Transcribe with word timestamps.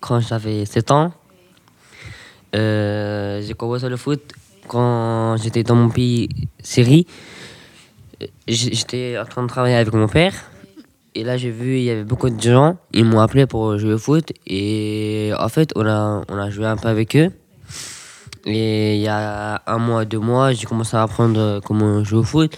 quand 0.00 0.20
j'avais 0.20 0.64
7 0.64 0.90
ans. 0.90 1.12
Euh, 2.56 3.40
j'ai 3.42 3.54
commencé 3.54 3.88
le 3.88 3.96
foot 3.96 4.20
quand 4.66 5.36
j'étais 5.36 5.62
dans 5.62 5.76
mon 5.76 5.88
pays, 5.88 6.28
Syrie. 6.62 7.06
J'étais 8.48 9.16
en 9.18 9.24
train 9.24 9.42
de 9.42 9.48
travailler 9.48 9.76
avec 9.76 9.92
mon 9.92 10.08
père. 10.08 10.34
Et 11.14 11.24
là, 11.24 11.36
j'ai 11.36 11.50
vu, 11.50 11.78
il 11.78 11.84
y 11.84 11.90
avait 11.90 12.04
beaucoup 12.04 12.30
de 12.30 12.40
gens. 12.40 12.76
Ils 12.92 13.04
m'ont 13.04 13.20
appelé 13.20 13.46
pour 13.46 13.78
jouer 13.78 13.94
au 13.94 13.98
foot. 13.98 14.32
Et 14.46 15.32
en 15.38 15.48
fait, 15.48 15.72
on 15.74 15.86
a, 15.86 16.22
on 16.28 16.38
a 16.38 16.50
joué 16.50 16.66
un 16.66 16.76
peu 16.76 16.88
avec 16.88 17.16
eux. 17.16 17.30
Et 18.46 18.96
il 18.96 19.02
y 19.02 19.08
a 19.08 19.62
un 19.66 19.78
mois, 19.78 20.04
deux 20.04 20.18
mois, 20.18 20.52
j'ai 20.52 20.66
commencé 20.66 20.96
à 20.96 21.02
apprendre 21.02 21.60
comment 21.64 22.04
jouer 22.04 22.20
au 22.20 22.24
foot. 22.24 22.56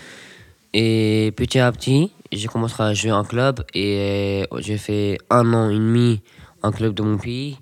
Et 0.74 1.32
petit 1.36 1.58
à 1.58 1.72
petit, 1.72 2.12
j'ai 2.30 2.48
commencé 2.48 2.74
à 2.78 2.92
jouer 2.92 3.12
en 3.12 3.24
club. 3.24 3.64
Et 3.74 4.46
j'ai 4.58 4.78
fait 4.78 5.18
un 5.30 5.52
an 5.54 5.70
et 5.70 5.74
demi 5.74 6.20
en 6.62 6.72
club 6.72 6.94
de 6.94 7.02
mon 7.02 7.18
pays. 7.18 7.58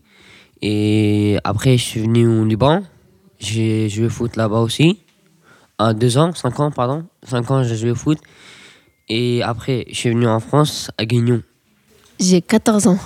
Et 0.63 1.39
après, 1.45 1.77
je 1.79 1.85
suis 1.85 2.01
venu 2.01 2.27
au 2.27 2.45
Liban. 2.45 2.83
J'ai 3.39 3.89
joué 3.89 4.07
au 4.07 4.11
foot 4.11 4.37
là-bas 4.37 4.61
aussi. 4.61 5.01
À 5.79 5.95
deux 5.95 6.19
ans, 6.19 6.35
cinq 6.35 6.61
ans, 6.61 6.71
pardon. 6.71 7.05
Cinq 7.23 7.51
ans, 7.51 7.63
j'ai 7.65 7.77
joué 7.77 7.93
au 7.93 7.95
foot. 7.95 8.19
Et 9.09 9.43
après, 9.43 9.87
je 9.89 9.95
suis 9.95 10.11
venu 10.11 10.27
en 10.27 10.41
France, 10.41 10.91
à 10.99 11.05
Guignon. 11.05 11.43
J'ai 12.19 12.43
14 12.43 12.87
ans. 12.87 12.99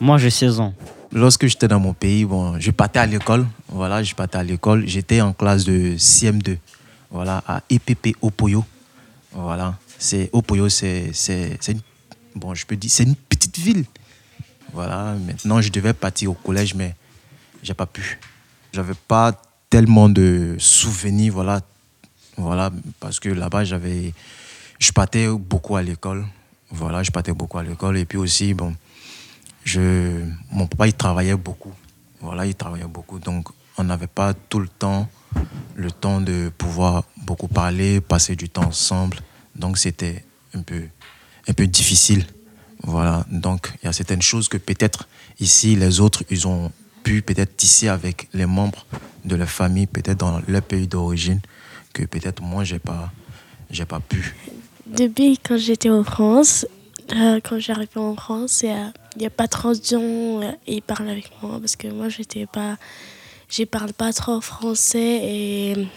Moi, 0.00 0.18
j'ai 0.18 0.30
16 0.30 0.60
ans. 0.60 0.74
Lorsque 1.12 1.46
j'étais 1.46 1.68
dans 1.68 1.80
mon 1.80 1.92
pays, 1.92 2.24
bon, 2.24 2.58
je 2.58 2.70
partais 2.70 3.00
à 3.00 3.06
l'école. 3.06 3.46
Voilà, 3.68 4.02
je 4.02 4.14
partais 4.14 4.38
à 4.38 4.44
l'école. 4.44 4.86
J'étais 4.86 5.20
en 5.20 5.32
classe 5.32 5.64
de 5.64 5.96
CM2. 5.96 6.56
Voilà, 7.10 7.42
à 7.46 7.60
EPP 7.68 8.16
Opoyo. 8.22 8.64
Voilà, 9.32 9.74
c'est 9.98 10.30
Opoyo, 10.32 10.68
c'est 10.68 11.12
une, 11.68 11.80
bon, 12.34 12.54
je 12.54 12.66
peux 12.66 12.76
dire, 12.76 12.90
c'est 12.90 13.04
une 13.04 13.16
petite 13.16 13.58
ville. 13.58 13.84
Voilà, 14.72 15.14
maintenant 15.26 15.60
je 15.60 15.70
devais 15.70 15.92
partir 15.92 16.30
au 16.30 16.34
collège, 16.34 16.74
mais 16.74 16.94
j'ai 17.62 17.74
pas 17.74 17.86
pu. 17.86 18.18
J'avais 18.72 18.94
pas 18.94 19.32
tellement 19.68 20.08
de 20.08 20.56
souvenirs, 20.58 21.34
voilà, 21.34 21.60
voilà, 22.36 22.70
parce 23.00 23.20
que 23.20 23.28
là-bas 23.28 23.64
j'avais 23.64 24.12
je 24.82 24.90
partais 24.90 25.28
beaucoup 25.28 25.76
à 25.76 25.82
l'école. 25.82 26.26
Voilà, 26.70 27.04
je 27.04 27.12
partais 27.12 27.32
beaucoup 27.32 27.58
à 27.58 27.62
l'école. 27.62 27.98
Et 27.98 28.04
puis 28.04 28.18
aussi, 28.18 28.52
bon, 28.52 28.74
je, 29.62 30.24
mon 30.50 30.66
papa, 30.66 30.88
il 30.88 30.94
travaillait 30.94 31.36
beaucoup. 31.36 31.72
Voilà, 32.20 32.46
il 32.46 32.56
travaillait 32.56 32.88
beaucoup. 32.88 33.20
Donc, 33.20 33.48
on 33.78 33.84
n'avait 33.84 34.08
pas 34.08 34.34
tout 34.34 34.58
le 34.58 34.66
temps 34.66 35.08
le 35.76 35.90
temps 35.90 36.20
de 36.20 36.50
pouvoir 36.58 37.04
beaucoup 37.16 37.46
parler, 37.46 38.00
passer 38.00 38.34
du 38.34 38.48
temps 38.48 38.66
ensemble. 38.66 39.18
Donc, 39.54 39.78
c'était 39.78 40.24
un 40.52 40.62
peu, 40.62 40.82
un 41.48 41.52
peu 41.52 41.66
difficile. 41.68 42.26
Voilà. 42.82 43.24
Donc, 43.30 43.72
il 43.82 43.86
y 43.86 43.88
a 43.88 43.92
certaines 43.92 44.22
choses 44.22 44.48
que 44.48 44.58
peut-être 44.58 45.08
ici, 45.40 45.76
les 45.76 46.00
autres, 46.00 46.24
ils 46.30 46.46
ont 46.46 46.70
pu 47.02 47.22
peut-être 47.22 47.56
tisser 47.56 47.88
avec 47.88 48.28
les 48.32 48.46
membres 48.46 48.86
de 49.24 49.36
leur 49.36 49.48
famille, 49.48 49.86
peut-être 49.86 50.18
dans 50.18 50.40
leur 50.48 50.62
pays 50.62 50.86
d'origine, 50.86 51.40
que 51.92 52.04
peut-être 52.04 52.42
moi, 52.42 52.64
j'ai 52.64 52.78
pas, 52.78 53.10
j'ai 53.70 53.84
pas 53.84 54.00
pu. 54.00 54.34
Depuis 54.86 55.38
quand 55.38 55.56
j'étais 55.56 55.90
en 55.90 56.04
France, 56.04 56.66
euh, 57.14 57.40
quand 57.42 57.58
j'arrivais 57.58 57.98
en 57.98 58.16
France, 58.16 58.62
il 58.62 58.92
n'y 59.18 59.26
a, 59.26 59.30
pas 59.30 59.48
trop 59.48 59.74
de 59.74 59.84
gens 59.84 60.42
euh, 60.42 60.52
qui 60.66 60.80
parlent 60.80 61.08
avec 61.08 61.30
moi 61.42 61.58
parce 61.60 61.76
que 61.76 61.88
moi, 61.88 62.08
j'étais 62.08 62.46
pas, 62.46 62.76
je 63.48 63.64
parle 63.64 63.92
pas 63.92 64.12
trop 64.12 64.40
français 64.40 65.20
et, 65.22 65.88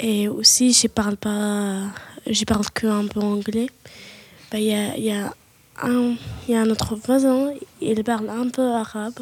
et 0.00 0.28
aussi 0.28 0.72
je 0.72 0.88
parle 0.88 1.16
pas, 1.16 1.82
je 2.26 2.44
parle 2.44 2.70
que 2.72 2.86
un 2.86 3.06
peu 3.06 3.20
anglais. 3.20 3.68
Ben, 4.52 4.58
il 4.58 4.66
y, 4.66 4.74
a, 4.74 4.96
y, 4.98 5.10
a 5.10 5.34
un, 5.82 6.14
y 6.48 6.54
a 6.54 6.60
un 6.60 6.70
autre 6.70 6.94
voisin, 6.96 7.50
il 7.80 8.02
parle 8.04 8.30
un 8.30 8.48
peu 8.48 8.72
arabe. 8.72 9.18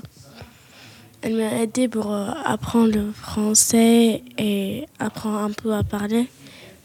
Elle 1.22 1.36
m'a 1.36 1.62
aidé 1.62 1.88
pour 1.88 2.12
euh, 2.12 2.30
apprendre 2.44 2.92
le 2.92 3.12
français 3.12 4.22
et 4.38 4.86
apprendre 4.98 5.38
un 5.38 5.50
peu 5.50 5.72
à 5.72 5.82
parler. 5.82 6.28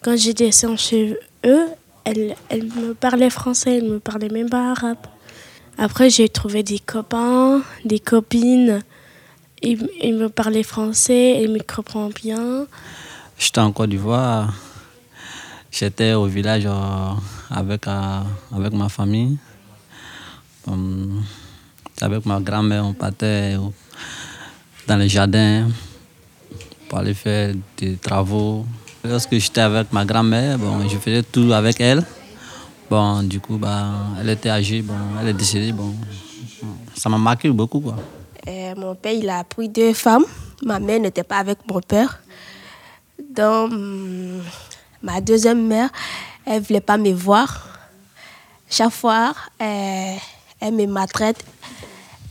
Quand 0.02 0.16
j'étais 0.16 0.52
chez 0.52 1.18
eux, 1.46 1.68
elle, 2.04 2.36
elle 2.50 2.66
me 2.66 2.94
parlait 2.94 3.30
français, 3.30 3.78
elle 3.78 3.90
me 3.90 4.00
parlait 4.00 4.30
même 4.30 4.50
pas 4.50 4.72
arabe. 4.72 4.98
Après, 5.80 6.10
j'ai 6.10 6.30
trouvé 6.30 6.64
des 6.64 6.80
copains, 6.80 7.62
des 7.86 8.00
copines. 8.00 8.82
Ils, 9.62 10.16
me 10.16 10.28
parlaient 10.28 10.64
français, 10.64 11.42
ils 11.42 11.52
me 11.52 11.60
comprennent 11.60 12.12
bien. 12.14 12.68
J'étais 13.38 13.60
en 13.60 13.72
Côte 13.72 13.90
d'Ivoire. 13.90 14.54
J'étais 15.72 16.14
au 16.14 16.26
village 16.26 16.66
euh, 16.66 17.10
avec, 17.50 17.88
euh, 17.88 18.22
avec 18.56 18.74
ma 18.74 18.90
famille. 18.90 19.38
Avec 22.02 22.26
ma 22.26 22.40
grand-mère, 22.40 22.86
on 22.86 22.94
partait 22.94 23.58
dans 24.88 24.98
les 24.98 25.10
jardins 25.10 25.68
pour 26.88 27.00
aller 27.00 27.14
faire 27.14 27.54
des 27.78 27.96
travaux. 27.96 28.66
Lorsque 29.04 29.38
j'étais 29.38 29.62
avec 29.62 29.92
ma 29.92 30.06
grand-mère, 30.06 30.58
bon, 30.58 30.88
je 30.88 30.98
faisais 30.98 31.24
tout 31.24 31.52
avec 31.54 31.80
elle. 31.82 32.04
Bon, 32.90 33.22
du 33.24 33.40
coup, 33.40 33.58
bah, 33.58 33.94
elle 34.20 34.30
était 34.30 34.50
âgée, 34.50 34.82
bon, 34.82 34.94
elle 35.22 35.30
est 35.30 35.34
décédée. 35.34 35.72
Bon, 35.72 35.94
ça 36.96 37.10
m'a 37.10 37.18
marqué 37.18 37.50
beaucoup. 37.50 37.80
Quoi. 37.80 37.96
Euh, 38.48 38.76
mon 38.76 38.96
père, 38.96 39.14
il 39.14 39.30
a 39.30 39.44
pris 39.44 39.68
deux 39.68 39.94
femmes. 39.94 40.26
Ma 40.64 40.80
mère 40.80 41.00
n'était 41.00 41.24
pas 41.24 41.38
avec 41.38 41.60
mon 41.70 41.82
père. 41.82 42.22
Donc, 43.20 43.72
hum, 43.72 44.42
ma 45.02 45.20
deuxième 45.20 45.68
mère, 45.68 45.90
elle 46.46 46.62
ne 46.62 46.66
voulait 46.66 46.82
pas 46.82 46.98
me 46.98 47.12
voir. 47.12 47.68
Chaque 48.70 48.92
fois, 48.92 49.34
euh, 49.62 50.16
elle 50.60 50.74
me 50.74 50.86
maltraite. 50.86 51.44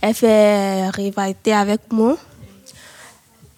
Elle 0.01 0.13
fait 0.13 0.89
rivalité 0.89 1.53
avec 1.53 1.91
moi. 1.91 2.17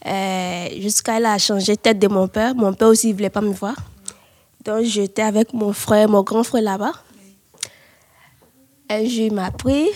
Euh, 0.06 0.68
jusqu'à 0.80 1.18
elle 1.18 1.26
a 1.26 1.38
changé 1.38 1.76
tête 1.76 2.00
de 2.00 2.08
mon 2.08 2.28
père. 2.28 2.56
Mon 2.56 2.74
père 2.74 2.88
aussi 2.88 3.10
ne 3.10 3.14
voulait 3.14 3.30
pas 3.30 3.42
me 3.42 3.52
voir. 3.52 3.76
Donc 4.64 4.84
j'étais 4.84 5.22
avec 5.22 5.54
mon 5.54 5.74
frère, 5.74 6.10
mon 6.10 6.24
grand 6.24 6.44
frère 6.44 6.64
là-bas. 6.64 6.94
Un 8.90 9.06
jour, 9.06 9.26
il 9.26 9.34
m'a 9.34 9.52
pris. 9.52 9.88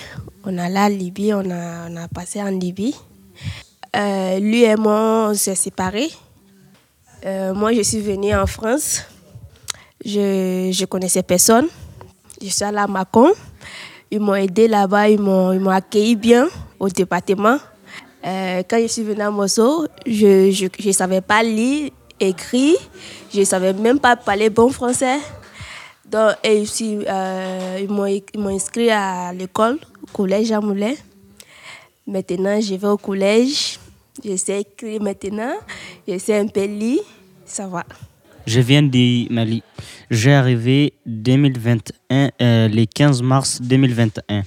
On 0.46 0.58
a 0.58 0.66
à 0.66 0.90
Libye, 0.90 1.34
on 1.34 1.50
a, 1.50 1.90
on 1.90 1.96
a 1.96 2.08
passé 2.08 2.42
en 2.42 2.50
Libye. 2.50 2.96
Euh, 3.96 4.40
lui 4.40 4.64
et 4.64 4.76
moi, 4.76 5.30
on 5.30 5.34
s'est 5.34 5.56
séparés. 5.56 6.12
Euh, 7.26 7.54
moi, 7.54 7.74
je 7.74 7.82
suis 7.82 8.02
venue 8.02 8.36
en 8.36 8.46
France. 8.46 9.04
Je 10.04 10.68
ne 10.70 10.86
connaissais 10.86 11.24
personne. 11.24 11.68
Je 12.42 12.50
suis 12.50 12.64
allée 12.64 12.80
à 12.80 12.88
Macon. 12.88 13.32
Ils 14.14 14.20
m'ont 14.20 14.36
aidé 14.36 14.68
là-bas, 14.68 15.10
ils 15.10 15.20
m'ont 15.20 15.70
accueilli 15.70 16.16
bien 16.16 16.48
au 16.80 16.88
département. 16.88 17.58
Euh, 18.24 18.62
quand 18.70 18.80
je 18.80 18.86
suis 18.86 19.02
venue 19.02 19.24
à 19.24 19.32
Mosso, 19.32 19.88
je 20.06 20.86
ne 20.86 20.92
savais 20.92 21.20
pas 21.20 21.42
lire, 21.42 21.90
écrire, 22.20 22.78
je 23.34 23.40
ne 23.40 23.44
savais 23.44 23.74
même 23.74 24.00
pas 24.00 24.16
parler 24.16 24.52
bon 24.52 24.70
français. 24.70 25.18
Donc, 26.06 26.36
euh, 26.46 27.80
ils 27.82 27.90
m'ont 27.90 28.50
inscrit 28.50 28.92
à 28.92 29.34
l'école, 29.34 29.80
au 30.04 30.16
collège 30.16 30.52
à 30.52 30.62
Moulin. 30.62 30.94
Maintenant, 32.06 32.62
je 32.62 32.76
vais 32.76 32.88
au 32.88 32.98
collège, 32.98 33.80
je 34.24 34.36
sais 34.36 34.62
écrire 34.62 35.02
maintenant, 35.02 35.56
je 36.08 36.20
sais 36.20 36.38
un 36.38 36.46
peu 36.46 36.66
lire, 36.66 37.02
ça 37.48 37.66
va. 37.66 37.84
Je 38.46 38.60
viens 38.60 38.84
du 38.84 39.28
Mali. 39.30 39.64
J'ai 40.10 40.34
arrivé 40.34 40.94
2021, 41.06 42.30
euh, 42.42 42.68
le 42.68 42.86
15 42.86 43.22
mars 43.22 43.62
2021. 43.62 44.44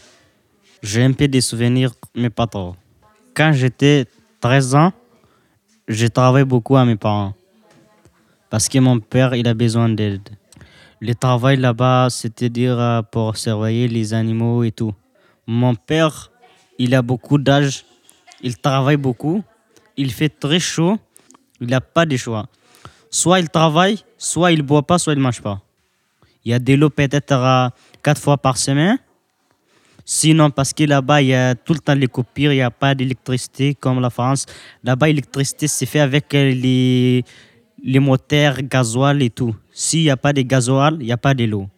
J'ai 0.82 1.02
un 1.02 1.12
peu 1.12 1.28
des 1.28 1.40
souvenirs, 1.40 1.92
mais 2.14 2.30
pas 2.30 2.46
trop 2.46 2.76
quand 3.36 3.52
j'étais 3.52 4.06
13 4.40 4.74
ans, 4.74 4.92
je 5.86 6.06
travaillais 6.06 6.46
beaucoup 6.46 6.76
à 6.76 6.84
mes 6.86 6.96
parents. 6.96 7.34
Parce 8.48 8.68
que 8.68 8.78
mon 8.78 8.98
père, 8.98 9.34
il 9.34 9.46
a 9.46 9.52
besoin 9.52 9.90
d'aide. 9.90 10.30
Le 11.00 11.14
travail 11.14 11.58
là-bas, 11.58 12.08
c'est-à-dire 12.08 12.80
euh, 12.80 13.02
pour 13.02 13.36
surveiller 13.36 13.86
les 13.86 14.14
animaux 14.14 14.64
et 14.64 14.72
tout. 14.72 14.94
Mon 15.46 15.74
père, 15.74 16.32
il 16.78 16.94
a 16.94 17.02
beaucoup 17.02 17.36
d'âge, 17.36 17.84
il 18.42 18.56
travaille 18.56 18.96
beaucoup, 18.96 19.44
il 19.98 20.10
fait 20.10 20.30
très 20.30 20.58
chaud, 20.58 20.98
il 21.60 21.66
n'a 21.66 21.82
pas 21.82 22.06
de 22.06 22.16
choix. 22.16 22.46
Soit 23.10 23.40
il 23.40 23.48
travaille, 23.48 23.98
soit 24.18 24.52
il 24.52 24.58
ne 24.58 24.62
boit 24.62 24.82
pas, 24.82 24.98
soit 24.98 25.12
il 25.12 25.18
ne 25.18 25.22
mange 25.22 25.40
pas. 25.40 25.60
Il 26.44 26.50
y 26.50 26.54
a 26.54 26.58
de 26.58 26.74
l'eau 26.74 26.90
peut-être 26.90 27.72
quatre 28.02 28.20
fois 28.20 28.36
par 28.36 28.56
semaine. 28.56 28.98
Sinon, 30.04 30.50
parce 30.50 30.72
que 30.72 30.84
là-bas, 30.84 31.20
il 31.20 31.28
y 31.28 31.34
a 31.34 31.56
tout 31.56 31.72
le 31.72 31.80
temps 31.80 31.94
les 31.94 32.06
coupures, 32.06 32.52
il 32.52 32.56
n'y 32.56 32.62
a 32.62 32.70
pas 32.70 32.94
d'électricité 32.94 33.74
comme 33.74 34.00
la 34.00 34.08
France. 34.08 34.46
Là-bas, 34.84 35.08
l'électricité, 35.08 35.66
c'est 35.66 35.86
fait 35.86 35.98
avec 35.98 36.32
euh, 36.32 36.52
les, 36.52 37.24
les 37.82 37.98
moteurs, 37.98 38.62
gasoil 38.62 39.20
et 39.22 39.30
tout. 39.30 39.56
S'il 39.72 40.02
n'y 40.02 40.10
a 40.10 40.16
pas 40.16 40.32
de 40.32 40.42
gasoil, 40.42 40.98
il 41.00 41.06
n'y 41.06 41.12
a 41.12 41.16
pas 41.16 41.34
de 41.34 41.42
l'eau. 41.44 41.68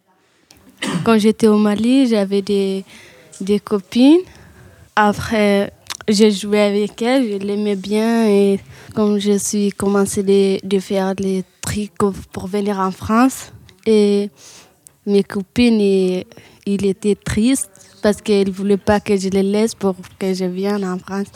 Quand 1.03 1.17
j'étais 1.17 1.47
au 1.47 1.57
Mali, 1.57 2.07
j'avais 2.07 2.43
des, 2.43 2.85
des 3.41 3.59
copines. 3.59 4.21
Après, 4.95 5.73
j'ai 6.09 6.31
joué 6.31 6.59
avec 6.59 7.01
elles, 7.01 7.31
je 7.31 7.37
l'aimais 7.37 7.75
bien. 7.75 8.27
Et 8.27 8.59
comme 8.93 9.19
je 9.19 9.37
suis 9.37 9.71
commencé 9.71 10.23
de, 10.23 10.65
de 10.65 10.79
faire 10.79 11.13
les 11.17 11.43
trucs 11.61 11.93
pour 12.31 12.47
venir 12.47 12.79
en 12.79 12.91
France, 12.91 13.51
et 13.85 14.29
mes 15.05 15.23
copines, 15.23 15.79
il 16.65 16.85
était 16.85 17.15
triste 17.15 17.69
parce 18.01 18.21
qu'ils 18.21 18.47
ne 18.47 18.53
voulaient 18.53 18.77
pas 18.77 18.99
que 18.99 19.17
je 19.17 19.29
les 19.29 19.43
laisse 19.43 19.75
pour 19.75 19.95
que 20.17 20.33
je 20.33 20.45
vienne 20.45 20.85
en 20.85 20.97
France 20.99 21.27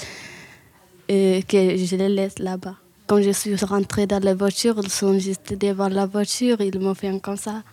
et 1.08 1.44
que 1.48 1.76
je 1.76 1.96
les 1.96 2.10
laisse 2.10 2.40
là-bas. 2.40 2.76
Quand 3.08 3.22
je 3.22 3.32
suis 3.32 3.56
rentrée 3.56 4.08
dans 4.08 4.24
la 4.24 4.34
voiture, 4.34 4.76
ils 4.82 4.90
sont 4.90 5.18
juste 5.20 5.54
devant 5.58 5.90
la 5.90 6.06
voiture, 6.06 6.62
ils 6.62 6.80
m'ont 6.80 6.94
fait 6.94 7.20
comme 7.22 7.38
ça. 7.38 7.64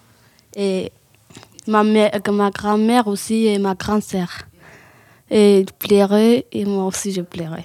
Et 0.56 0.90
ma, 1.66 1.84
mère, 1.84 2.10
ma 2.32 2.50
grand-mère 2.50 3.06
aussi 3.06 3.46
et 3.46 3.58
ma 3.58 3.74
grand-sœur. 3.74 4.28
Et 5.30 5.60
ils 5.60 5.72
pleuraient 5.72 6.46
et 6.52 6.64
moi 6.64 6.84
aussi 6.84 7.12
je 7.12 7.20
pleurais. 7.20 7.64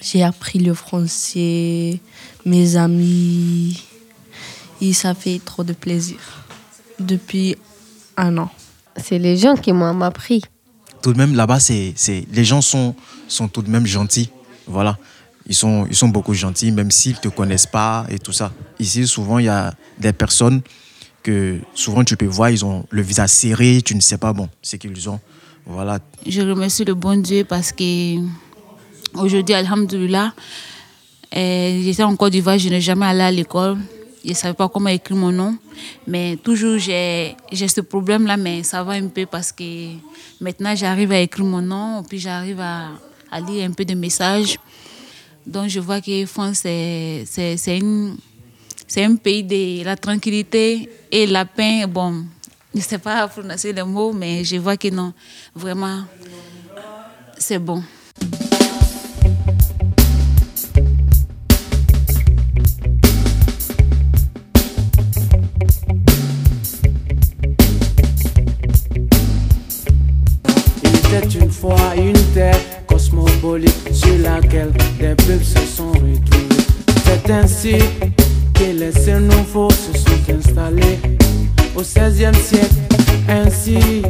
J'ai 0.00 0.22
appris 0.22 0.58
le 0.58 0.72
français, 0.72 2.00
mes 2.46 2.76
amis, 2.76 3.82
et 4.80 4.92
ça 4.92 5.14
fait 5.14 5.40
trop 5.44 5.62
de 5.62 5.72
plaisir 5.72 6.18
depuis 6.98 7.56
un 8.16 8.38
an. 8.38 8.50
C'est 8.96 9.18
les 9.18 9.36
gens 9.36 9.54
qui 9.54 9.72
m'ont 9.72 10.00
appris. 10.00 10.42
Tout 11.02 11.12
de 11.12 11.18
même, 11.18 11.34
là-bas, 11.34 11.60
c'est, 11.60 11.92
c'est, 11.96 12.26
les 12.32 12.44
gens 12.44 12.60
sont, 12.60 12.94
sont 13.28 13.48
tout 13.48 13.62
de 13.62 13.70
même 13.70 13.86
gentils. 13.86 14.30
Voilà. 14.66 14.98
Ils 15.46 15.54
sont, 15.54 15.86
ils 15.88 15.96
sont 15.96 16.08
beaucoup 16.08 16.34
gentils, 16.34 16.72
même 16.72 16.90
s'ils 16.90 17.14
ne 17.14 17.20
te 17.20 17.28
connaissent 17.28 17.66
pas 17.66 18.06
et 18.10 18.18
tout 18.18 18.32
ça. 18.32 18.52
Ici, 18.78 19.06
souvent, 19.06 19.38
il 19.38 19.46
y 19.46 19.48
a 19.48 19.74
des 19.98 20.12
personnes 20.12 20.60
que 21.22 21.58
souvent 21.74 22.04
tu 22.04 22.16
peux 22.16 22.26
voir, 22.26 22.50
ils 22.50 22.64
ont 22.64 22.86
le 22.90 23.02
visage 23.02 23.30
serré, 23.30 23.82
tu 23.82 23.94
ne 23.94 24.00
sais 24.00 24.18
pas 24.18 24.32
bon, 24.32 24.48
ce 24.62 24.76
qu'ils 24.76 25.08
ont. 25.08 25.20
Je 26.26 26.42
remercie 26.42 26.84
le 26.84 26.94
bon 26.94 27.20
Dieu 27.22 27.44
parce 27.44 27.70
que 27.70 28.16
aujourd'hui, 29.14 29.54
Alhamdulillah, 29.54 30.32
eh, 31.32 31.80
j'étais 31.84 32.02
en 32.02 32.16
Côte 32.16 32.32
d'Ivoire, 32.32 32.58
je 32.58 32.68
n'ai 32.68 32.80
jamais 32.80 33.06
allé 33.06 33.20
à 33.20 33.30
l'école. 33.30 33.78
Je 34.24 34.30
ne 34.30 34.34
savais 34.34 34.54
pas 34.54 34.68
comment 34.68 34.88
écrire 34.88 35.16
mon 35.16 35.30
nom. 35.30 35.56
Mais 36.06 36.36
toujours, 36.36 36.78
j'ai 36.78 37.36
ce 37.52 37.80
problème-là, 37.80 38.36
mais 38.36 38.64
ça 38.64 38.82
va 38.82 38.92
un 38.94 39.06
peu 39.06 39.26
parce 39.26 39.52
que 39.52 39.94
maintenant, 40.40 40.74
j'arrive 40.74 41.12
à 41.12 41.20
écrire 41.20 41.46
mon 41.46 41.62
nom, 41.62 42.02
puis 42.02 42.18
j'arrive 42.18 42.60
à, 42.60 42.88
à, 43.30 43.40
lire 43.40 43.64
un 43.64 43.72
peu 43.72 43.84
de 43.84 43.94
messages. 43.94 44.58
Donc, 45.46 45.68
je 45.68 45.78
vois 45.80 46.00
que 46.00 46.26
France, 46.26 46.62
c'est 46.64 47.24
un 48.96 49.14
pays 49.16 49.44
de 49.44 49.84
la 49.84 49.96
tranquillité 49.96 50.90
et 51.10 51.26
la 51.26 51.44
paix. 51.44 51.86
Bon, 51.86 52.24
je 52.74 52.78
ne 52.78 52.82
sais 52.82 52.98
pas 52.98 53.26
prononcer 53.28 53.72
le 53.72 53.84
mot, 53.84 54.12
mais 54.12 54.44
je 54.44 54.56
vois 54.56 54.76
que 54.76 54.88
non, 54.88 55.12
vraiment, 55.54 56.04
c'est 57.38 57.58
bon. 57.58 57.82
une 71.34 71.50
fois 71.50 71.94
une 71.96 72.12
terre 72.34 72.58
cosmopolite 72.86 73.92
sur 73.92 74.16
laquelle 74.18 74.72
des 74.98 75.14
peuples 75.14 75.44
se 75.44 75.60
sont 75.66 75.92
retrouvés. 75.92 76.64
C'est 77.04 77.30
ainsi 77.30 77.78
que 78.54 78.64
les 78.64 78.90
xénophobes 78.90 79.72
se 79.72 79.98
sont 79.98 80.32
installés 80.36 81.19
au 81.80 81.82
XVIe 81.82 82.34
siècle. 82.34 82.74
Ainsi, 83.28 84.02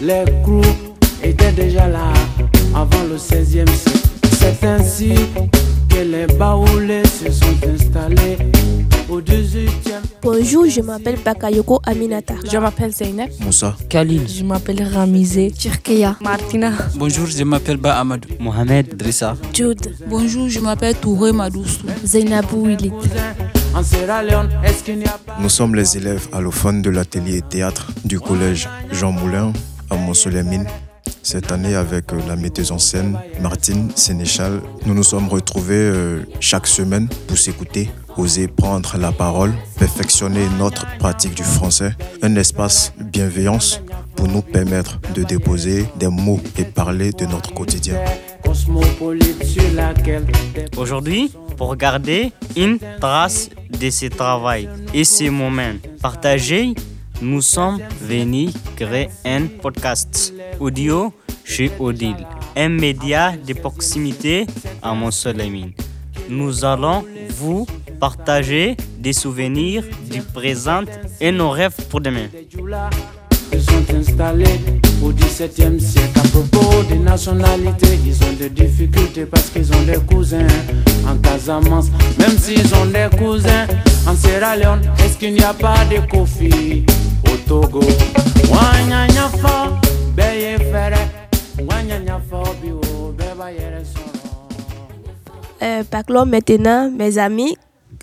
les 0.00 0.24
groupes 0.42 0.64
étaient 1.22 1.52
déjà 1.52 1.88
là 1.88 2.12
avant 2.74 3.02
le 3.02 3.16
XVIe 3.16 3.64
siècle. 3.66 4.08
C'est 4.38 4.64
ainsi 4.64 5.14
que 5.88 5.98
les 5.98 6.26
baoulés 6.38 7.02
se 7.04 7.30
sont 7.32 7.56
installés 7.74 8.38
au 9.08 9.20
XVIIIe. 9.20 9.70
Bonjour, 10.22 10.66
je 10.68 10.80
m'appelle 10.82 11.18
Bakayoko 11.24 11.80
Aminata. 11.84 12.34
Je 12.50 12.58
m'appelle 12.58 12.92
Zeynep. 12.92 13.32
Moussa. 13.40 13.74
Khalil. 13.88 14.28
Je 14.28 14.44
m'appelle 14.44 14.82
Ramizé. 14.82 15.50
Turkeya. 15.50 16.16
Martina. 16.20 16.72
Bonjour, 16.94 17.26
je 17.26 17.42
m'appelle 17.42 17.78
Ba 17.78 17.98
Amadou. 17.98 18.28
Mohamed. 18.38 18.96
Drissa. 18.96 19.36
Jude. 19.52 19.96
Bonjour, 20.06 20.48
je 20.48 20.60
m'appelle 20.60 20.94
Touré 20.94 21.32
Madoussou. 21.32 21.86
Wilit. 22.52 22.92
Nous 25.38 25.48
sommes 25.48 25.74
les 25.76 25.96
élèves 25.96 26.28
allophones 26.32 26.82
de 26.82 26.90
l'atelier 26.90 27.40
théâtre 27.40 27.92
du 28.04 28.18
collège 28.18 28.68
Jean 28.90 29.12
Moulin 29.12 29.52
à 29.90 29.96
Montsolemine. 29.96 30.66
Cette 31.22 31.52
année, 31.52 31.74
avec 31.74 32.12
euh, 32.12 32.18
la 32.26 32.34
metteuse 32.34 32.72
en 32.72 32.78
scène 32.78 33.18
Martine 33.40 33.90
Sénéchal, 33.94 34.60
nous 34.86 34.94
nous 34.94 35.04
sommes 35.04 35.28
retrouvés 35.28 35.74
euh, 35.76 36.26
chaque 36.40 36.66
semaine 36.66 37.08
pour 37.28 37.38
s'écouter, 37.38 37.90
oser 38.16 38.48
prendre 38.48 38.96
la 38.98 39.12
parole, 39.12 39.52
perfectionner 39.78 40.46
notre 40.58 40.86
pratique 40.98 41.34
du 41.34 41.44
français, 41.44 41.92
un 42.22 42.34
espace 42.36 42.92
bienveillance 42.98 43.82
pour 44.16 44.26
nous 44.26 44.42
permettre 44.42 44.98
de 45.14 45.22
déposer 45.22 45.86
des 45.96 46.08
mots 46.08 46.40
et 46.58 46.64
parler 46.64 47.12
de 47.12 47.26
notre 47.26 47.54
quotidien. 47.54 47.94
Cosmopolite 48.44 49.44
sur 49.44 49.62
laquelle 49.74 50.24
des 50.24 50.78
Aujourd'hui, 50.78 51.32
pour 51.56 51.76
garder 51.76 52.32
une 52.56 52.78
trace 53.00 53.50
de 53.68 53.90
ce 53.90 54.06
travail 54.06 54.68
et 54.94 55.04
ces 55.04 55.30
moments 55.30 55.78
partagés, 56.00 56.74
nous 57.22 57.42
sommes 57.42 57.80
venus 58.00 58.52
créer 58.76 59.08
un 59.24 59.46
podcast 59.60 60.32
audio 60.58 61.12
chez 61.44 61.70
Odile, 61.78 62.26
un 62.56 62.68
média 62.68 63.32
de 63.36 63.52
proximité 63.54 64.46
à 64.82 64.94
Montsolemine. 64.94 65.72
Nous 66.28 66.64
allons 66.64 67.04
vous 67.30 67.66
partager 67.98 68.76
des 68.98 69.12
souvenirs 69.12 69.84
du 70.10 70.22
présent 70.22 70.84
et 71.20 71.32
nos 71.32 71.50
rêves 71.50 71.76
pour 71.90 72.00
demain. 72.00 72.28
Au 75.02 75.12
XVIIe 75.12 75.80
siècle. 75.80 76.18
À 76.18 76.28
propos 76.28 76.82
des 76.88 76.98
nationalités, 76.98 77.98
ils 78.04 78.22
ont 78.24 78.32
des 78.38 78.50
difficultés 78.50 79.24
parce 79.24 79.48
qu'ils 79.50 79.72
ont 79.72 79.82
des 79.82 79.98
cousins 80.06 80.46
en 81.08 81.16
Casamance. 81.16 81.86
Même 82.18 82.36
s'ils 82.38 82.74
ont 82.74 82.86
des 82.86 83.08
cousins 83.16 83.66
en 84.06 84.14
Sierra 84.14 84.56
Leone, 84.56 84.82
est-ce 85.04 85.16
qu'il 85.16 85.32
n'y 85.34 85.42
a 85.42 85.54
pas 85.54 85.84
de 85.86 86.00
Kofi 86.10 86.84
au 87.26 87.36
Togo? 87.48 87.80
Euh, 95.62 95.84
parlons 95.90 96.26
maintenant, 96.26 96.90
mes 96.90 97.18
amis, 97.18 97.56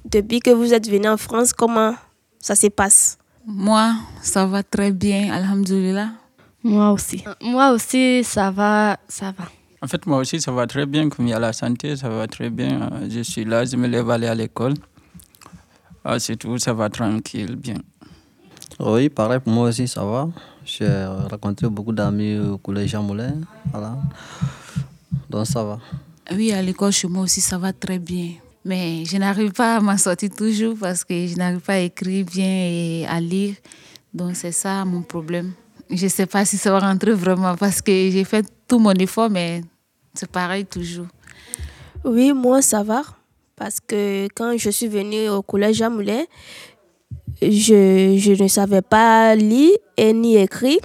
depuis 0.10 0.40
que 0.40 0.52
vous 0.52 0.74
êtes 0.74 0.90
venus 0.90 1.10
en 1.10 1.18
France, 1.18 1.54
comment 1.54 1.96
ça 2.40 2.56
se 2.56 2.68
passe? 2.68 3.18
Moi, 3.46 3.94
ça 4.22 4.46
va 4.46 4.64
très 4.64 4.92
bien, 4.92 5.32
Alhamdulillah. 5.34 6.10
Moi 6.64 6.92
aussi. 6.92 7.24
Moi 7.42 7.72
aussi, 7.72 8.24
ça 8.24 8.52
va, 8.52 8.98
ça 9.08 9.32
va. 9.38 9.46
En 9.82 9.88
fait, 9.88 10.06
moi 10.06 10.18
aussi, 10.18 10.42
ça 10.42 10.52
va 10.52 10.66
très 10.68 10.86
bien. 10.86 11.08
Comme 11.10 11.28
il 11.28 11.30
y 11.30 11.34
a 11.34 11.40
la 11.40 11.54
santé, 11.54 11.96
ça 11.96 12.10
va 12.10 12.28
très 12.28 12.50
bien. 12.50 12.90
Euh, 12.92 13.08
Je 13.10 13.22
suis 13.22 13.46
là, 13.46 13.64
je 13.64 13.76
me 13.78 13.88
lève 13.88 14.10
aller 14.10 14.28
à 14.28 14.36
l'école. 14.36 14.74
Ah, 16.04 16.20
c'est 16.20 16.36
tout, 16.36 16.58
ça 16.58 16.74
va 16.74 16.90
tranquille, 16.90 17.56
bien. 17.56 17.76
Oui, 18.80 19.10
pareil 19.10 19.40
pour 19.40 19.54
moi 19.54 19.70
aussi, 19.70 19.88
ça 19.88 20.04
va. 20.04 20.30
J'ai 20.66 20.88
rencontré 21.30 21.68
beaucoup 21.70 21.94
d'amis 21.94 22.38
au 22.38 22.58
collège 22.58 22.92
Jean 22.92 23.04
Moulin. 23.04 23.36
Voilà. 23.72 23.98
Donc 25.30 25.48
ça 25.48 25.64
va. 25.64 25.80
Oui, 26.32 26.52
à 26.52 26.62
l'école, 26.62 26.92
chez 26.92 27.08
moi 27.08 27.24
aussi, 27.24 27.42
ça 27.42 27.58
va 27.58 27.72
très 27.74 28.00
bien. 28.00 28.32
Mais 28.66 29.06
je 29.06 29.16
n'arrive 29.18 29.52
pas 29.54 29.78
à 29.78 29.80
m'en 29.80 29.98
sortir 29.98 30.30
toujours 30.36 30.76
parce 30.80 31.04
que 31.06 31.26
je 31.28 31.36
n'arrive 31.38 31.62
pas 31.62 31.74
à 31.76 31.80
écrire 31.80 32.26
bien 32.26 32.46
et 32.46 33.06
à 33.08 33.20
lire. 33.22 33.56
Donc, 34.14 34.36
c'est 34.36 34.52
ça 34.52 34.84
mon 34.84 35.02
problème. 35.04 35.54
Je 35.90 36.04
ne 36.06 36.10
sais 36.10 36.26
pas 36.26 36.44
si 36.46 36.58
ça 36.58 36.72
va 36.72 36.80
rentrer 36.80 37.14
vraiment 37.14 37.56
parce 37.56 37.82
que 37.82 37.92
j'ai 38.12 38.24
fait 38.24 38.46
tout 38.68 38.80
mon 38.80 38.92
effort, 38.94 39.30
mais 39.30 39.62
c'est 40.14 40.30
pareil 40.30 40.66
toujours. 40.66 41.08
Oui, 42.04 42.34
moi, 42.34 42.62
ça 42.62 42.84
va. 42.84 43.04
Parce 43.56 43.80
que 43.80 44.28
quand 44.36 44.58
je 44.58 44.70
suis 44.70 44.88
venue 44.88 45.30
au 45.30 45.42
collège 45.42 45.78
Jean 45.78 45.90
Moulin, 45.90 46.24
je, 47.42 48.16
je 48.18 48.42
ne 48.44 48.48
savais 48.48 48.82
pas 48.82 49.36
lire 49.36 49.78
et 49.96 50.14
ni 50.14 50.36
écrire. 50.38 50.80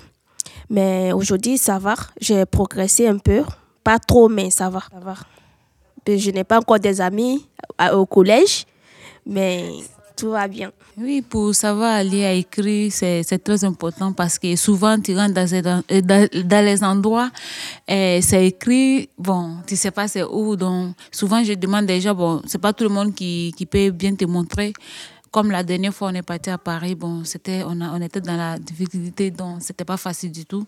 Mais 0.70 1.12
aujourd'hui, 1.12 1.58
ça 1.58 1.78
va. 1.78 1.94
J'ai 2.20 2.46
progressé 2.46 3.06
un 3.08 3.18
peu. 3.18 3.42
Pas 3.84 3.98
trop, 3.98 4.28
mais 4.28 4.50
ça 4.50 4.70
va. 4.70 4.80
Ça 4.90 5.00
va. 5.00 5.14
Je 6.06 6.30
n'ai 6.30 6.44
pas 6.44 6.58
encore 6.58 6.78
des 6.80 7.00
amis 7.00 7.46
à- 7.78 7.96
au 7.96 8.06
collège, 8.06 8.64
mais 9.26 9.70
tout 10.16 10.30
va 10.30 10.48
bien. 10.48 10.72
Oui, 10.96 11.22
pour 11.22 11.54
savoir 11.54 12.02
lire 12.04 12.28
et 12.28 12.38
écrire, 12.38 12.92
c'est 12.92 13.42
très 13.42 13.64
important 13.64 14.12
parce 14.12 14.38
que 14.38 14.54
souvent, 14.56 14.98
tu 15.00 15.16
rentres 15.16 15.32
dans, 15.62 15.82
dans 15.88 16.64
les 16.64 16.84
endroits, 16.84 17.30
et 17.88 18.20
c'est 18.22 18.46
écrit, 18.46 19.08
bon, 19.18 19.56
tu 19.66 19.76
sais 19.76 19.90
pas 19.90 20.08
c'est 20.08 20.22
où. 20.22 20.56
Donc, 20.56 20.94
souvent, 21.10 21.42
je 21.42 21.54
demande 21.54 21.86
déjà, 21.86 22.12
bon, 22.12 22.42
c'est 22.46 22.60
pas 22.60 22.72
tout 22.72 22.84
le 22.84 22.90
monde 22.90 23.14
qui, 23.14 23.54
peut 23.70 23.90
bien 23.90 24.14
te 24.14 24.24
montrer. 24.24 24.72
Comme 25.30 25.50
la 25.50 25.62
dernière 25.62 25.94
fois, 25.94 26.08
on 26.08 26.14
est 26.14 26.22
parti 26.22 26.50
à 26.50 26.58
Paris, 26.58 26.94
bon, 26.94 27.24
c'était, 27.24 27.62
on, 27.64 27.80
on 27.80 28.02
était 28.02 28.20
dans 28.20 28.36
la 28.36 28.58
difficulté, 28.58 29.30
donc 29.30 29.62
c'était 29.62 29.84
pas 29.84 29.96
facile 29.96 30.30
du 30.30 30.44
tout. 30.44 30.66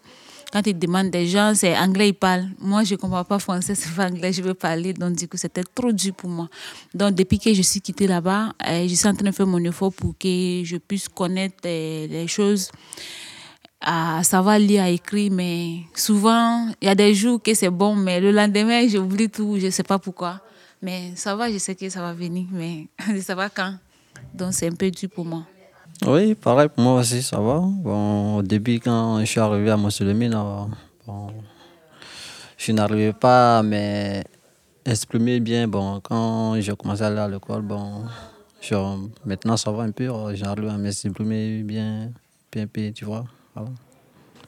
Quand 0.55 0.65
ils 0.69 0.79
demandent 0.79 1.11
des 1.11 1.27
gens, 1.27 1.53
c'est 1.57 1.77
anglais, 1.77 2.11
ils 2.11 2.15
parlent. 2.15 2.47
Moi, 2.61 2.85
je 2.85 2.95
comprends 2.95 3.25
pas 3.25 3.41
français, 3.41 3.75
c'est 3.75 3.93
pas 3.93 4.07
anglais, 4.07 4.33
je 4.33 4.41
veux 4.41 4.55
parler. 4.55 4.93
Donc, 4.93 5.17
du 5.17 5.27
coup, 5.27 5.37
c'était 5.37 5.65
trop 5.65 5.91
dur 5.91 6.15
pour 6.15 6.31
moi. 6.31 6.49
Donc, 6.95 7.17
depuis 7.17 7.41
que 7.41 7.53
je 7.53 7.61
suis 7.61 7.81
quittée 7.81 8.07
là-bas, 8.07 8.53
euh, 8.69 8.87
je 8.87 8.95
suis 8.95 9.09
en 9.09 9.15
train 9.15 9.27
de 9.27 9.35
faire 9.35 9.49
mon 9.49 9.59
effort 9.65 9.93
pour 9.93 10.17
que 10.17 10.63
je 10.65 10.77
puisse 10.77 11.09
connaître 11.09 11.57
euh, 11.67 12.07
les 12.07 12.29
choses 12.29 12.71
à 13.81 14.23
savoir 14.23 14.61
lire, 14.61 14.85
à 14.85 14.91
écrire, 14.91 15.33
mais 15.33 15.81
souvent, 15.93 16.69
il 16.81 16.87
y 16.87 16.89
a 16.89 16.95
des 16.95 17.17
jours 17.17 17.43
que 17.43 17.53
c'est 17.53 17.69
bon, 17.69 17.97
mais 17.97 18.21
le 18.21 18.31
lendemain, 18.31 18.87
j'oublie 18.87 19.29
tout, 19.29 19.59
je 19.59 19.67
ne 19.67 19.71
sais 19.71 19.83
pas 19.83 19.99
pourquoi. 19.99 20.41
Mais 20.81 21.17
ça 21.17 21.35
va, 21.35 21.51
je 21.51 21.59
sais 21.59 21.75
que 21.75 21.89
ça 21.91 22.01
va 22.01 22.15
venir, 22.15 22.47
mais 22.53 22.87
je 23.09 23.13
ne 23.15 23.21
sais 23.21 23.35
pas 23.35 23.51
quand. 23.51 23.75
Donc 24.33 24.55
c'est 24.55 24.69
un 24.69 24.75
peu 24.75 24.89
dur 24.89 25.11
pour 25.11 25.25
moi. 25.25 25.45
Oui, 26.03 26.35
pareil 26.35 26.69
pour 26.69 26.85
moi 26.85 27.01
aussi, 27.01 27.23
ça 27.23 27.39
va. 27.39 27.61
Bon, 27.61 28.37
au 28.37 28.43
début, 28.43 28.79
quand 28.79 29.21
je 29.21 29.25
suis 29.25 29.41
arrivé 29.41 29.71
à 29.71 29.77
Mousselimine, 29.77 30.37
bon, 31.07 31.29
je 32.59 32.73
n'arrivais 32.73 33.13
pas 33.15 33.61
à 33.61 33.63
m'exprimer 33.63 35.41
bien. 35.41 35.67
Bon, 35.67 36.01
quand 36.01 36.61
j'ai 36.61 36.75
commencé 36.77 37.03
à 37.03 37.07
aller 37.07 37.19
à 37.19 37.29
l'école, 37.29 37.63
bon, 37.63 38.05
maintenant 39.25 39.57
ça 39.57 39.71
va 39.71 39.85
un 39.85 39.93
peu, 39.93 40.11
j'arrive 40.35 40.69
à 40.69 40.77
m'exprimer 40.77 41.63
bien, 41.63 42.11
bien, 42.53 42.67
bien, 42.73 42.93
tu 42.93 43.07
vois. 43.07 43.25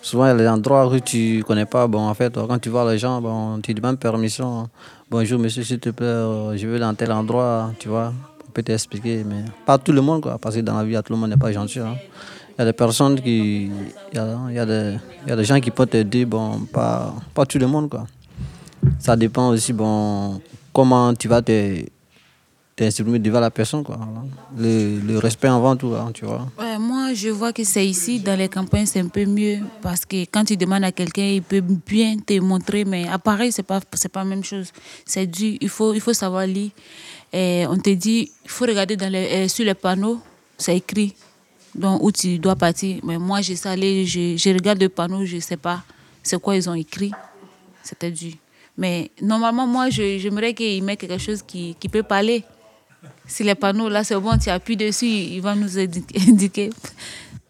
Souvent, 0.02 0.26
il 0.26 0.28
y 0.28 0.32
a 0.32 0.36
des 0.36 0.48
endroits 0.48 0.86
où 0.86 1.00
tu 1.00 1.38
ne 1.38 1.42
connais 1.42 1.64
pas. 1.64 1.86
Bon, 1.86 2.06
en 2.06 2.14
fait, 2.14 2.34
quand 2.34 2.58
tu 2.58 2.68
vois 2.68 2.92
les 2.92 2.98
gens, 2.98 3.22
bon, 3.22 3.60
tu 3.62 3.72
demandes 3.72 3.98
permission. 3.98 4.68
Bonjour, 5.10 5.40
monsieur, 5.40 5.62
s'il 5.62 5.80
te 5.80 5.88
plaît, 5.88 6.58
je 6.58 6.66
vais 6.66 6.78
dans 6.78 6.94
tel 6.94 7.12
endroit, 7.12 7.72
tu 7.78 7.88
vois 7.88 8.12
peut 8.56 8.62
t'expliquer, 8.62 9.22
mais 9.22 9.44
pas 9.66 9.76
tout 9.76 9.92
le 9.92 10.00
monde, 10.00 10.22
quoi, 10.22 10.38
parce 10.38 10.56
que 10.56 10.60
dans 10.62 10.78
la 10.78 10.84
vie, 10.84 10.96
tout 11.04 11.12
le 11.12 11.18
monde 11.18 11.30
n'est 11.30 11.36
pas 11.36 11.52
gentil. 11.52 11.80
Hein. 11.80 11.96
Il 12.56 12.60
y 12.60 12.62
a 12.62 12.64
des 12.64 12.72
personnes 12.72 13.20
qui. 13.20 13.70
Il 14.12 14.16
y 14.16 14.18
a, 14.18 14.50
y 14.50 14.58
a, 14.58 14.64
des, 14.64 14.96
y 15.26 15.30
a 15.30 15.36
des 15.36 15.44
gens 15.44 15.60
qui 15.60 15.70
peuvent 15.70 16.04
dire, 16.04 16.26
bon, 16.26 16.60
pas, 16.72 17.14
pas 17.34 17.44
tout 17.44 17.58
le 17.58 17.66
monde, 17.66 17.90
quoi. 17.90 18.06
Ça 18.98 19.14
dépend 19.14 19.50
aussi, 19.50 19.74
bon, 19.74 20.40
comment 20.72 21.12
tu 21.14 21.28
vas 21.28 21.42
te 21.42 21.84
t'exprimer 22.76 23.18
devant 23.18 23.40
la 23.40 23.50
personne, 23.50 23.82
quoi. 23.82 23.98
Le, 24.56 25.00
le, 25.00 25.18
respect 25.18 25.48
avant 25.48 25.76
tout, 25.76 25.94
hein, 25.94 26.10
tu 26.12 26.26
vois. 26.26 26.46
Moi, 26.78 27.14
je 27.14 27.30
vois 27.30 27.52
que 27.54 27.64
c'est 27.64 27.86
ici, 27.86 28.20
dans 28.20 28.38
les 28.38 28.48
campagnes, 28.48 28.84
c'est 28.84 29.00
un 29.00 29.08
peu 29.08 29.24
mieux, 29.24 29.60
parce 29.80 30.04
que 30.04 30.16
quand 30.30 30.44
tu 30.44 30.56
demandes 30.58 30.84
à 30.84 30.92
quelqu'un, 30.92 31.24
il 31.38 31.42
peut 31.42 31.62
bien 31.62 32.16
te 32.18 32.38
montrer, 32.38 32.84
mais 32.84 33.08
à 33.08 33.18
Paris, 33.18 33.50
c'est 33.52 33.62
pas, 33.62 33.80
c'est 33.94 34.10
pas 34.10 34.20
la 34.24 34.26
même 34.26 34.44
chose. 34.44 34.72
C'est 35.06 35.26
dur, 35.26 35.56
il 35.60 35.70
faut, 35.70 35.94
il 35.94 36.00
faut 36.00 36.12
savoir 36.12 36.46
lire. 36.46 36.70
Et 37.32 37.64
on 37.68 37.76
te 37.76 37.90
dit, 37.90 38.30
il 38.44 38.50
faut 38.50 38.64
regarder 38.64 38.96
euh, 39.00 39.48
sur 39.48 39.64
les 39.64 39.74
panneaux, 39.74 40.20
c'est 40.56 40.76
écrit 40.76 41.14
donc, 41.74 42.02
où 42.02 42.10
tu 42.10 42.38
dois 42.38 42.56
partir. 42.56 43.00
Mais 43.02 43.18
moi, 43.18 43.40
j'ai 43.40 43.56
salé, 43.56 44.06
je, 44.06 44.52
regarde 44.52 44.80
le 44.80 44.88
panneau, 44.88 45.24
je 45.24 45.36
ne 45.36 45.40
sais 45.40 45.56
pas 45.56 45.82
c'est 46.22 46.40
quoi 46.40 46.56
ils 46.56 46.68
ont 46.68 46.74
écrit. 46.74 47.12
C'était 47.82 48.10
dur. 48.10 48.32
Mais 48.76 49.10
normalement, 49.22 49.66
moi, 49.66 49.90
j'aimerais 49.90 50.54
qu'ils 50.54 50.82
mettent 50.82 51.00
quelque 51.00 51.18
chose 51.18 51.42
qui, 51.46 51.76
peut 51.90 52.02
parler. 52.02 52.42
Si 53.26 53.44
les 53.44 53.54
panneaux, 53.54 53.88
là, 53.88 54.02
c'est 54.02 54.16
bon, 54.16 54.36
tu 54.36 54.50
appuies 54.50 54.76
dessus, 54.76 55.06
il 55.06 55.40
va 55.40 55.54
nous 55.54 55.78
indiquer. 55.78 56.70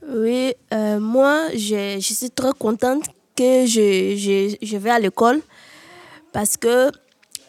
Oui, 0.09 0.54
euh, 0.73 1.00
moi, 1.00 1.49
je, 1.52 1.99
suis 1.99 2.30
très 2.30 2.52
contente 2.56 3.06
que 3.35 3.66
je 3.66 4.76
vais 4.76 4.90
à 4.90 5.00
l'école 5.00 5.40
parce 6.33 6.56
que 6.56 6.92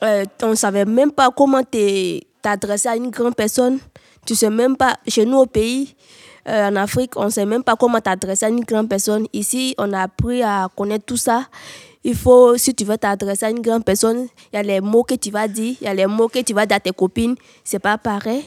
euh, 0.04 0.26
on 0.44 0.50
ne 0.50 0.56
savait 0.56 0.86
même 0.86 1.12
pas 1.12 1.30
comment 1.36 1.62
t'adresser 2.42 2.90
à 2.90 2.96
une 2.96 3.10
grande 3.10 3.36
personne. 3.36 3.80
Tu 4.26 4.36
sais 4.36 4.50
même 4.50 4.76
pas, 4.76 4.98
chez 5.08 5.26
nous 5.26 5.38
au 5.38 5.46
pays, 5.46 5.96
euh, 6.48 6.70
en 6.70 6.76
Afrique, 6.76 7.12
on 7.16 7.26
ne 7.26 7.30
sait 7.30 7.46
même 7.46 7.64
pas 7.64 7.76
comment 7.76 8.00
t'adresser 8.00 8.46
à 8.46 8.50
une 8.50 8.64
grande 8.64 8.90
personne. 8.90 9.28
Ici, 9.34 9.76
on 9.78 9.92
a 9.94 10.04
appris 10.04 10.44
à 10.44 10.70
connaître 10.76 11.06
tout 11.06 11.18
ça. 11.18 11.46
Il 12.04 12.16
faut, 12.16 12.58
si 12.58 12.74
tu 12.74 12.86
veux 12.86 12.98
t'adresser 12.98 13.46
à 13.46 13.50
une 13.50 13.62
grande 13.62 13.84
personne, 13.84 14.28
il 14.54 14.56
y 14.56 14.60
a 14.60 14.64
les 14.64 14.80
mots 14.80 15.04
que 15.04 15.16
tu 15.16 15.32
vas 15.32 15.48
dire, 15.48 15.76
il 15.82 15.86
y 15.86 15.88
a 15.88 15.94
les 15.94 16.06
mots 16.06 16.30
que 16.30 16.40
tu 16.40 16.54
vas 16.54 16.66
dire 16.66 16.78
à 16.78 16.80
tes 16.80 16.92
copines. 16.92 17.36
C'est 17.64 17.80
pas 17.80 17.98
pareil. 17.98 18.46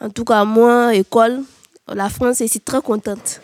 En 0.00 0.10
tout 0.10 0.24
cas, 0.24 0.44
moi, 0.44 0.94
école, 0.94 1.42
la 1.88 2.08
France, 2.08 2.38
je 2.40 2.46
suis 2.46 2.60
très 2.60 2.80
contente. 2.80 3.40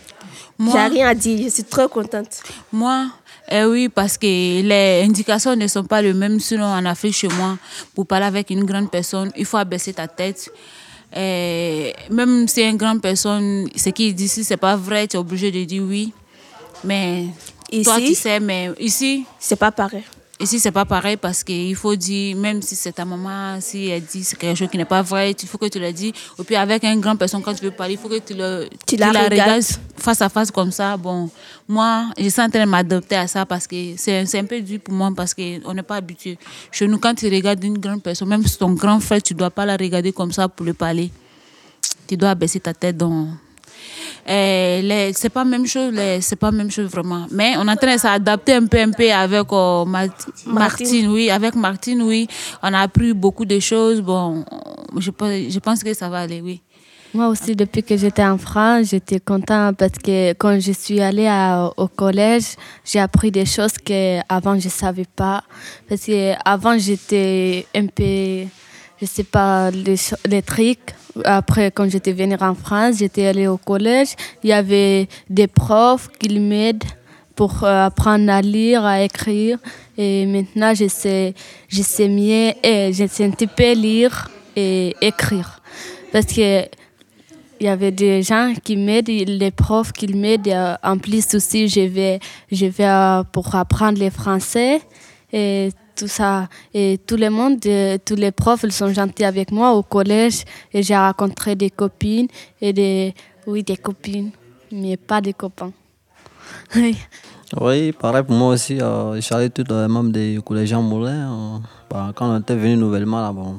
J'ai 0.61 0.79
rien 0.79 1.09
à 1.09 1.15
dire, 1.15 1.39
je 1.43 1.49
suis 1.49 1.65
très 1.65 1.89
contente. 1.89 2.43
Moi, 2.73 3.07
eh 3.55 3.65
oui, 3.65 3.89
parce 3.89 4.17
que 4.17 4.27
les 4.27 5.03
indications 5.05 5.55
ne 5.55 5.67
sont 5.67 5.85
pas 5.85 6.01
les 6.01 6.15
mêmes. 6.15 6.41
Sinon, 6.41 6.65
en 6.65 6.85
Afrique, 6.87 7.15
chez 7.15 7.29
moi, 7.29 7.59
pour 7.95 8.07
parler 8.07 8.27
avec 8.27 8.49
une 8.51 8.65
grande 8.65 8.91
personne, 8.91 9.31
il 9.37 9.45
faut 9.45 9.59
abaisser 9.59 9.93
ta 9.93 10.09
tête. 10.09 10.51
Et 11.15 11.93
eh, 12.09 12.13
même 12.13 12.49
si 12.49 12.63
une 12.63 12.79
grande 12.79 13.03
personne, 13.03 13.69
ce 13.77 13.91
qu'il 13.91 14.15
dit 14.15 14.25
ici, 14.25 14.43
c'est 14.45 14.57
pas 14.57 14.77
vrai, 14.77 15.07
tu 15.07 15.17
es 15.17 15.21
obligé 15.21 15.51
de 15.51 15.65
dire 15.65 15.83
oui. 15.83 16.13
Mais 16.85 17.27
ici, 17.71 17.85
toi, 17.85 17.99
tu 17.99 18.15
sais, 18.15 18.41
mais 18.41 18.71
ici, 18.81 19.27
c'est 19.39 19.57
pas 19.57 19.71
pareil. 19.71 20.05
Ici, 20.43 20.59
c'est 20.59 20.73
pas 20.73 20.85
pareil 20.85 21.17
parce 21.17 21.45
qu'il 21.45 21.77
faut 21.77 21.95
dire, 21.95 22.37
même 22.37 22.61
si 22.63 22.75
c'est 22.75 22.91
ta 22.91 23.05
maman, 23.05 23.61
si 23.61 23.87
elle 23.87 24.03
dit 24.03 24.27
quelque 24.37 24.59
chose 24.59 24.69
qui 24.69 24.77
n'est 24.77 24.85
pas 24.85 25.01
vrai, 25.01 25.31
il 25.41 25.49
faut 25.49 25.57
que 25.57 25.69
tu 25.69 25.79
le 25.79 25.93
dis. 25.93 26.13
Et 26.37 26.43
puis, 26.43 26.57
avec 26.57 26.83
une 26.83 27.01
grande 27.01 27.21
personne, 27.21 27.41
quand 27.43 27.55
tu 27.55 27.63
veux 27.65 27.71
parler, 27.71 27.95
il 27.95 27.99
faut 27.99 28.09
que 28.09 28.19
tu, 28.19 28.35
le, 28.35 28.69
tu, 28.85 28.97
la, 28.97 29.13
regardes 29.13 29.63
face 29.97 30.21
à 30.21 30.29
face 30.29 30.51
comme 30.51 30.73
ça. 30.73 30.97
Bon, 30.97 31.31
moi, 31.69 32.07
je 32.19 32.29
suis 32.29 32.43
en 32.43 32.51
train 32.51 32.65
de 32.65 32.69
m'adapter 32.69 33.15
à 33.15 33.29
ça 33.29 33.47
parce 33.47 33.69
que 33.69 33.95
c'est 33.97 34.37
un 34.37 34.45
peu 34.45 34.61
dur 34.61 34.81
pour 34.81 34.95
moi 34.95 35.13
parce 35.17 35.33
qu'on 35.33 35.75
n'est 35.75 35.85
pas 35.85 35.97
habitué. 35.97 36.37
Chez 36.73 36.89
nous, 36.89 36.99
quand 36.99 37.15
tu 37.15 37.29
regardes 37.29 37.63
une 37.63 37.79
grande 37.79 38.03
personne, 38.03 38.27
même 38.27 38.45
si 38.45 38.59
ton 38.59 38.73
grand 38.73 38.99
frère, 38.99 39.23
tu 39.23 39.35
ne 39.35 39.39
dois 39.39 39.51
pas 39.51 39.65
la 39.65 39.77
regarder 39.77 40.13
comme 40.13 40.33
ça 40.33 40.49
pour 40.49 40.67
le 40.67 40.75
parler. 40.75 41.13
Tu 42.09 42.17
dois 42.17 42.35
baisser 42.35 42.59
ta 42.59 42.75
tête 42.75 42.97
dans 42.97 43.29
c'est 44.27 45.31
pas 45.33 45.45
même 45.45 45.67
chose 45.67 45.95
c'est 46.21 46.37
pas 46.37 46.51
même 46.51 46.71
chose 46.71 46.91
vraiment. 46.91 47.27
Mais 47.31 47.55
on 47.59 47.67
est 47.67 47.73
en 47.73 47.77
train 47.77 47.95
de 47.95 48.01
s'adapter 48.01 48.55
un 48.55 48.67
peu 48.67 48.81
un 48.81 48.91
peu 48.91 49.11
avec 49.11 49.47
oh, 49.51 49.85
Martine. 50.47 51.09
oui 51.09 51.31
avec 51.31 51.55
Martine 51.55 52.03
oui. 52.03 52.27
On 52.63 52.73
a 52.73 52.81
appris 52.81 53.13
beaucoup 53.13 53.45
de 53.45 53.59
choses. 53.59 54.01
Bon 54.01 54.45
je, 54.99 55.11
je 55.49 55.59
pense 55.59 55.83
que 55.83 55.95
ça 55.95 56.09
va 56.09 56.21
aller 56.21 56.41
oui. 56.41 56.63
Moi 57.15 57.29
aussi, 57.29 57.55
depuis 57.55 57.83
que 57.83 57.95
j'étais 57.95 58.25
en 58.25 58.39
France, 58.39 58.87
j'étais 58.89 59.21
contente 59.21 59.77
parce 59.77 59.99
que 60.03 60.33
quand 60.33 60.59
je 60.59 60.73
suis 60.73 60.99
allée 61.03 61.29
au 61.77 61.87
collège, 61.87 62.57
j'ai 62.87 63.01
appris 63.01 63.31
des 63.31 63.45
choses 63.45 63.75
que 63.85 64.21
avant 64.31 64.59
je 64.59 64.71
savais 64.71 65.05
pas. 65.15 65.45
Parce 65.87 66.07
que 66.07 66.33
avant 66.43 66.79
j'étais 66.79 67.67
un 67.75 67.87
peu, 67.87 68.49
je 68.99 69.05
sais 69.05 69.25
pas, 69.25 69.71
les, 69.71 69.97
les 70.25 70.41
trucs 70.41 70.95
après, 71.25 71.71
quand 71.71 71.89
j'étais 71.89 72.13
venue 72.13 72.37
en 72.41 72.55
France, 72.55 72.97
j'étais 72.99 73.27
allée 73.27 73.47
au 73.47 73.59
collège. 73.59 74.15
Il 74.43 74.51
y 74.51 74.53
avait 74.53 75.09
des 75.29 75.47
profs 75.47 76.09
qui 76.19 76.39
m'aident 76.39 76.85
pour 77.35 77.65
euh, 77.65 77.87
apprendre 77.87 78.31
à 78.31 78.41
lire, 78.41 78.85
à 78.85 79.03
écrire. 79.03 79.59
Et 79.97 80.27
maintenant, 80.27 80.75
je 80.75 80.89
sais, 80.89 81.35
je 81.69 81.83
sais 81.83 82.09
mieux 82.09 82.53
et 82.63 82.93
je 82.93 83.23
un 83.23 83.31
petit 83.31 83.47
peu 83.47 83.73
lire 83.73 84.31
et 84.57 84.95
écrire. 85.01 85.61
Parce 86.13 86.27
que 86.27 86.65
il 87.61 87.67
y 87.67 87.69
avait 87.69 87.93
des 87.93 88.23
gens 88.23 88.55
qui 88.65 88.77
m'aident, 88.77 89.09
les 89.09 89.53
profs 89.53 89.93
qui 89.93 90.09
m'aident. 90.09 90.77
En 90.83 90.99
plus 90.99 91.33
aussi, 91.35 91.69
je 91.69 91.81
vais, 91.83 92.19
je 92.51 92.67
vais 92.67 92.85
euh, 92.85 93.23
pour 93.31 93.55
apprendre 93.55 94.01
le 94.01 94.11
français. 94.11 94.81
Tout 95.95 96.09
ça. 96.09 96.49
Et 96.75 96.99
tout 97.07 97.17
le 97.17 97.31
monde, 97.31 97.59
euh, 97.67 97.99
tous 98.05 98.15
les 98.15 98.33
profs, 98.33 98.63
ils 98.65 98.73
sont 98.73 98.93
gentils 98.93 99.25
avec 99.25 99.51
moi 99.51 99.73
au 99.73 99.83
collège. 99.83 100.45
Et 100.73 100.83
j'ai 100.83 100.97
rencontré 100.97 101.55
des 101.57 101.71
copines 101.71 102.29
et 102.61 102.73
des, 102.73 103.15
oui, 103.47 103.63
des 103.63 103.77
copines, 103.77 104.31
mais 104.71 104.97
pas 104.97 105.21
des 105.21 105.33
copains. 105.33 105.73
oui. 107.61 107.93
Pareil 107.93 108.23
pour 108.23 108.37
moi 108.37 108.49
aussi. 108.49 108.81
Euh, 108.81 109.21
je 109.21 109.35
allé 109.35 109.51
tous 109.51 109.65
les 109.69 109.89
membres 109.89 110.41
collège 110.41 110.71
Jean 110.71 110.83
Moulin. 110.83 111.33
Euh, 111.33 111.59
bah, 111.91 112.13
quand 112.15 112.35
on 112.35 112.41
était 112.41 112.57
venu 112.57 112.77
nouvellement, 112.77 113.21
là, 113.21 113.33
bon, 113.33 113.57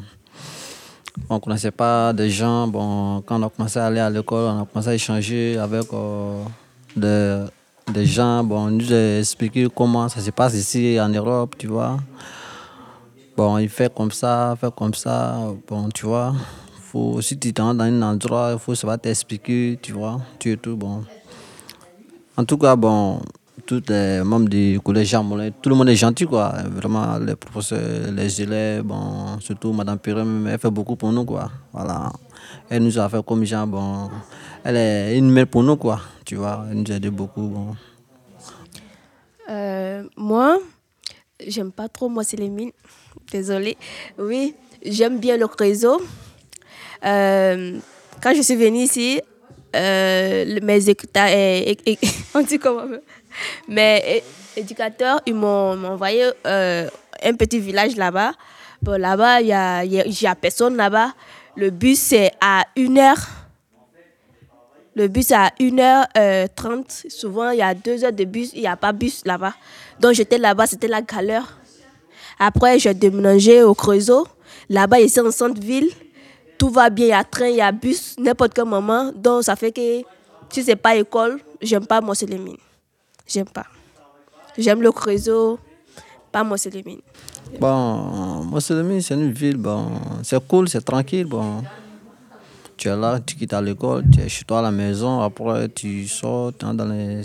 on 1.30 1.36
ne 1.36 1.40
connaissait 1.40 1.72
pas 1.72 2.13
des 2.13 2.30
gens. 2.30 2.68
Bon, 2.68 3.22
quand 3.22 3.40
on 3.40 3.46
a 3.46 3.50
commencé 3.50 3.80
à 3.80 3.86
aller 3.86 4.00
à 4.00 4.10
l'école, 4.10 4.46
on 4.46 4.62
a 4.62 4.66
commencé 4.66 4.90
à 4.90 4.96
échanger 4.96 5.58
avec 5.58 5.86
des 6.96 7.46
des 7.92 8.06
gens, 8.06 8.44
bon, 8.44 8.68
nous 8.68 8.94
a 8.94 9.20
expliqué 9.20 9.68
comment 9.74 10.08
ça 10.08 10.22
se 10.22 10.32
passe 10.32 10.54
ici 10.54 10.98
en 11.00 11.10
Europe, 11.10 11.56
tu 11.58 11.68
vois. 11.68 11.98
Bon, 13.36 13.58
il 13.58 13.70
fait 13.70 13.94
comme 13.94 14.12
ça, 14.12 14.56
fait 14.60 14.74
comme 14.75 14.94
ça, 14.94 15.38
bon, 15.68 15.90
tu 15.90 16.06
vois. 16.06 16.34
Faut, 16.92 17.20
si 17.22 17.38
tu 17.38 17.50
es 17.50 17.52
dans 17.52 17.78
un 17.80 18.02
endroit, 18.02 18.52
il 18.54 18.60
faut 18.60 18.75
savoir 18.75 19.00
t'expliquer, 19.00 19.80
tu 19.82 19.92
vois, 19.94 20.22
tu 20.40 20.52
es 20.52 20.58
tout, 20.58 20.78
bon. 20.78 21.04
En 22.38 22.46
tout 22.46 22.58
cas, 22.58 22.75
bon, 22.75 23.20
tous 23.66 23.84
les 23.90 24.22
membres 24.24 24.50
du 24.50 24.80
collège 24.84 25.10
Jean 25.10 25.24
Moulin, 25.24 25.50
tout 25.62 25.70
le 25.70 25.75
monde 25.75 25.90
est 25.90 25.96
gentil, 25.96 26.25
quoi. 26.25 26.54
Vraiment, 26.70 27.18
les 27.18 27.36
professeurs, 27.36 28.12
les 28.12 28.42
élèves, 28.42 28.84
bon, 28.84 29.40
surtout 29.40 29.74
Madame 29.74 29.98
Piré, 30.00 30.22
elle 30.22 30.60
fait 30.60 30.70
beaucoup 30.70 30.96
pour 30.96 31.12
nous, 31.12 31.25
quoi. 31.25 31.50
Voilà. 31.72 32.12
Elle 32.70 32.84
nous 32.84 32.98
a 33.00 33.10
fait 33.10 33.24
comme 33.25 33.44
Jean, 33.44 33.68
bon, 33.68 34.10
elle 34.63 34.77
est 34.77 35.17
une 35.17 35.29
mère 35.29 35.48
pour 35.48 35.63
nous, 35.63 35.77
quoi. 35.77 36.01
Tu 36.25 36.36
vois, 36.36 36.65
elle 36.70 36.77
nous 36.77 36.91
a 36.91 36.96
aidé 36.96 37.10
beaucoup, 37.10 37.43
bon. 37.43 37.75
Euh, 39.50 40.03
moi, 40.15 40.58
j'aime 41.46 41.72
pas 41.72 41.89
trop 41.89 42.10
moi 42.10 42.24
c'est 42.24 42.38
les 42.38 42.50
mines. 42.50 42.72
Désolée. 43.32 43.77
Oui, 44.17 44.55
j'aime 44.84 45.20
bien 45.20 45.38
le 45.38 45.46
réseau. 45.46 46.01
Euh, 47.05 47.77
quand 48.22 48.34
je 48.34 48.41
suis 48.41 48.55
venue 48.55 48.84
ici, 48.84 49.22
euh, 49.75 50.60
mes 50.62 50.89
écouteurs, 50.89 51.27
on 52.36 52.41
dit 52.41 52.60
comment 52.60 52.86
Mes 53.67 54.24
éducateurs, 54.55 55.22
ils 55.25 55.34
m'ont 55.34 55.84
envoyé 55.84 56.29
euh, 56.46 56.88
un 57.24 57.34
petit 57.34 57.60
village 57.60 57.96
là-bas. 57.96 58.34
Bon, 58.82 59.00
là-bas, 59.00 59.41
il 59.41 59.48
n'y 59.48 59.53
a, 60.27 60.32
a 60.32 60.36
personne 60.36 60.75
là-bas. 60.75 61.13
Le 61.55 61.70
bus, 61.70 62.00
c'est 62.00 62.32
à 62.41 62.63
une 62.75 62.98
heure. 62.98 63.42
Le 64.95 65.07
bus 65.07 65.31
à 65.31 65.50
1h30. 65.59 67.09
Souvent, 67.09 67.50
il 67.50 67.59
y 67.59 67.62
a 67.62 67.73
2 67.73 68.03
heures 68.03 68.13
de 68.13 68.23
bus. 68.25 68.51
Il 68.53 68.62
n'y 68.62 68.67
a 68.67 68.77
pas 68.77 68.91
bus 68.91 69.23
là-bas. 69.25 69.53
Donc, 70.00 70.13
j'étais 70.13 70.38
là-bas, 70.38 70.67
c'était 70.67 70.88
la 70.88 71.01
galère. 71.01 71.57
Après, 72.39 72.79
j'ai 72.79 72.93
déménagé 72.93 73.63
au 73.63 73.73
Creusot. 73.73 74.27
Là-bas, 74.69 75.00
ici 75.00 75.19
en 75.19 75.31
centre-ville, 75.31 75.89
tout 76.57 76.69
va 76.69 76.89
bien. 76.89 77.05
Il 77.05 77.09
y 77.09 77.13
a 77.13 77.23
train, 77.23 77.47
il 77.47 77.55
y 77.55 77.62
a 77.62 77.71
bus, 77.71 78.15
n'importe 78.17 78.53
quel 78.53 78.65
moment. 78.65 79.12
Donc, 79.15 79.43
ça 79.43 79.55
fait 79.55 79.71
que 79.71 80.01
si 80.50 80.63
ce 80.63 80.67
n'est 80.69 80.75
pas 80.75 80.95
école, 80.95 81.39
j'aime 81.62 81.85
pas 81.85 82.00
Mosselimine. 82.00 82.57
J'aime 83.27 83.47
pas. 83.47 83.65
J'aime 84.57 84.81
le 84.81 84.91
Creusot, 84.91 85.57
pas 86.31 86.43
Mosselimine. 86.43 87.01
Bon, 87.59 88.43
Mosselimine, 88.43 89.01
c'est 89.01 89.15
une 89.15 89.31
ville, 89.31 89.57
bon, 89.57 89.91
c'est 90.23 90.47
cool, 90.47 90.69
c'est 90.69 90.81
tranquille. 90.81 91.25
Bon. 91.25 91.63
Tu 92.84 92.90
es 92.90 92.98
là, 92.98 93.18
tu 93.25 93.38
quittes 93.38 93.54
à 93.54 93.62
l'école, 93.62 94.04
tu 94.12 94.20
es 94.20 94.28
chez 94.28 94.44
toi 94.44 94.60
à 94.60 94.62
la 94.62 94.70
maison, 94.70 95.22
après 95.22 95.70
tu 95.70 96.06
sors 96.06 96.52
dans 96.52 96.84
les, 96.84 97.22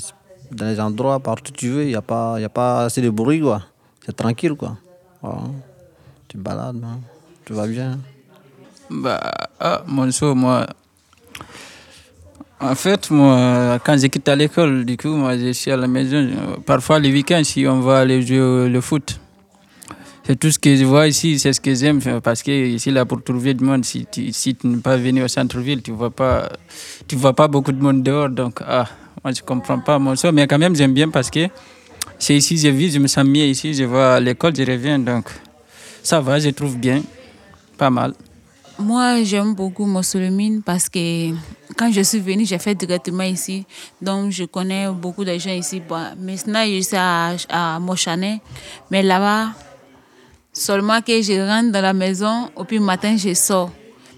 dans 0.53 0.67
les 0.67 0.79
endroits, 0.79 1.19
partout 1.19 1.51
tu 1.51 1.69
veux, 1.69 1.83
il 1.83 1.89
n'y 1.89 1.97
a, 1.97 2.01
pas, 2.01 2.37
a 2.37 2.49
pas 2.49 2.85
assez 2.85 3.03
de 3.03 3.11
bruit, 3.11 3.41
quoi. 3.41 3.63
C'est 4.07 4.15
tranquille, 4.15 4.55
quoi. 4.55 4.77
Tu 6.29 6.37
balades, 6.39 6.81
hein. 6.85 7.01
tu 7.45 7.55
vas 7.55 7.67
bien. 7.67 7.99
Bah, 8.89 9.21
ah, 9.59 9.83
mon 9.89 10.09
soeur, 10.13 10.37
moi, 10.37 10.65
en 12.61 12.77
fait, 12.77 13.11
moi, 13.11 13.81
quand 13.85 13.99
j'ai 13.99 14.11
quitté 14.11 14.37
l'école, 14.37 14.85
du 14.85 14.97
coup, 14.97 15.09
moi, 15.09 15.37
je 15.37 15.51
suis 15.51 15.73
à 15.73 15.77
la 15.77 15.89
maison. 15.89 16.25
Parfois, 16.67 17.01
les 17.01 17.11
week-ends, 17.11 17.43
si 17.43 17.67
on 17.67 17.81
va 17.81 17.99
aller 17.99 18.23
jouer 18.23 18.69
le 18.69 18.81
foot, 18.81 19.19
c'est 20.29 20.37
tout 20.37 20.51
ce 20.51 20.59
que 20.59 20.77
je 20.77 20.85
vois 20.85 21.09
ici, 21.09 21.39
c'est 21.39 21.55
ce 21.55 21.61
que 21.61 21.75
j'aime. 21.75 22.03
Parce 22.23 22.43
que 22.43 22.51
ici, 22.51 22.91
là, 22.91 23.07
pour 23.07 23.23
trouver 23.23 23.55
du 23.55 23.65
monde, 23.65 23.83
si 23.87 24.05
tu, 24.05 24.31
si 24.31 24.55
tu 24.55 24.67
n'es 24.67 24.77
pas 24.77 24.99
venu 24.99 25.23
au 25.23 25.29
centre-ville, 25.29 25.81
tu 25.81 25.91
ne 25.91 25.97
vois, 25.97 26.11
pas, 26.11 26.51
vois 27.13 27.33
pas 27.33 27.49
beaucoup 27.49 27.73
de 27.73 27.83
monde 27.83 28.03
dehors. 28.03 28.29
Donc, 28.29 28.61
ah, 28.61 28.87
moi, 29.25 29.33
je 29.33 29.41
ne 29.41 29.47
comprends 29.47 29.79
pas 29.79 29.99
mon 29.99 30.15
soeur. 30.17 30.35
Mais 30.35 30.47
quand 30.47 30.59
même, 30.59 30.77
j'aime 30.77 30.93
bien 30.93 31.09
parce 31.09 31.31
que 31.31 31.49
c'est 32.19 32.37
ici 32.37 32.57
que 32.57 32.61
je 32.61 32.69
vis, 32.69 32.93
je 32.93 32.99
me 32.99 33.07
sens 33.07 33.25
mieux 33.25 33.47
ici. 33.47 33.73
Je 33.73 33.85
vais 33.85 33.99
à 33.99 34.21
l'école, 34.21 34.55
je 34.55 34.65
reviens. 34.65 34.99
Donc, 34.99 35.31
ça 36.03 36.21
va, 36.21 36.39
je 36.39 36.51
trouve 36.51 36.77
bien. 36.77 37.01
Pas 37.79 37.89
mal. 37.89 38.13
Moi, 38.79 39.23
j'aime 39.25 39.55
beaucoup 39.55 39.87
Mossolemine 39.87 40.61
parce 40.63 40.91
que 40.91 41.31
quand 41.75 41.91
je 41.91 42.03
suis 42.03 42.21
venue, 42.21 42.45
j'ai 42.45 42.59
fait 42.59 42.75
directement 42.75 43.23
ici. 43.23 43.65
Donc, 44.03 44.31
je 44.33 44.45
connais 44.45 44.91
beaucoup 44.91 45.25
de 45.25 45.39
gens 45.39 45.55
ici. 45.55 45.81
maintenant, 46.19 46.65
je 46.67 46.83
suis 46.83 46.97
à, 46.99 47.35
à 47.49 47.81
Mochanet. 47.81 48.43
Mais 48.91 49.03
là-bas, 49.03 49.53
seulement 50.59 51.01
que 51.01 51.23
je 51.23 51.41
rentre 51.41 51.73
dans 51.73 51.81
la 51.81 51.93
maison, 51.93 52.51
et 52.59 52.65
puis 52.65 52.79
matin, 52.81 53.17
je 53.17 53.33
sors. 53.35 53.71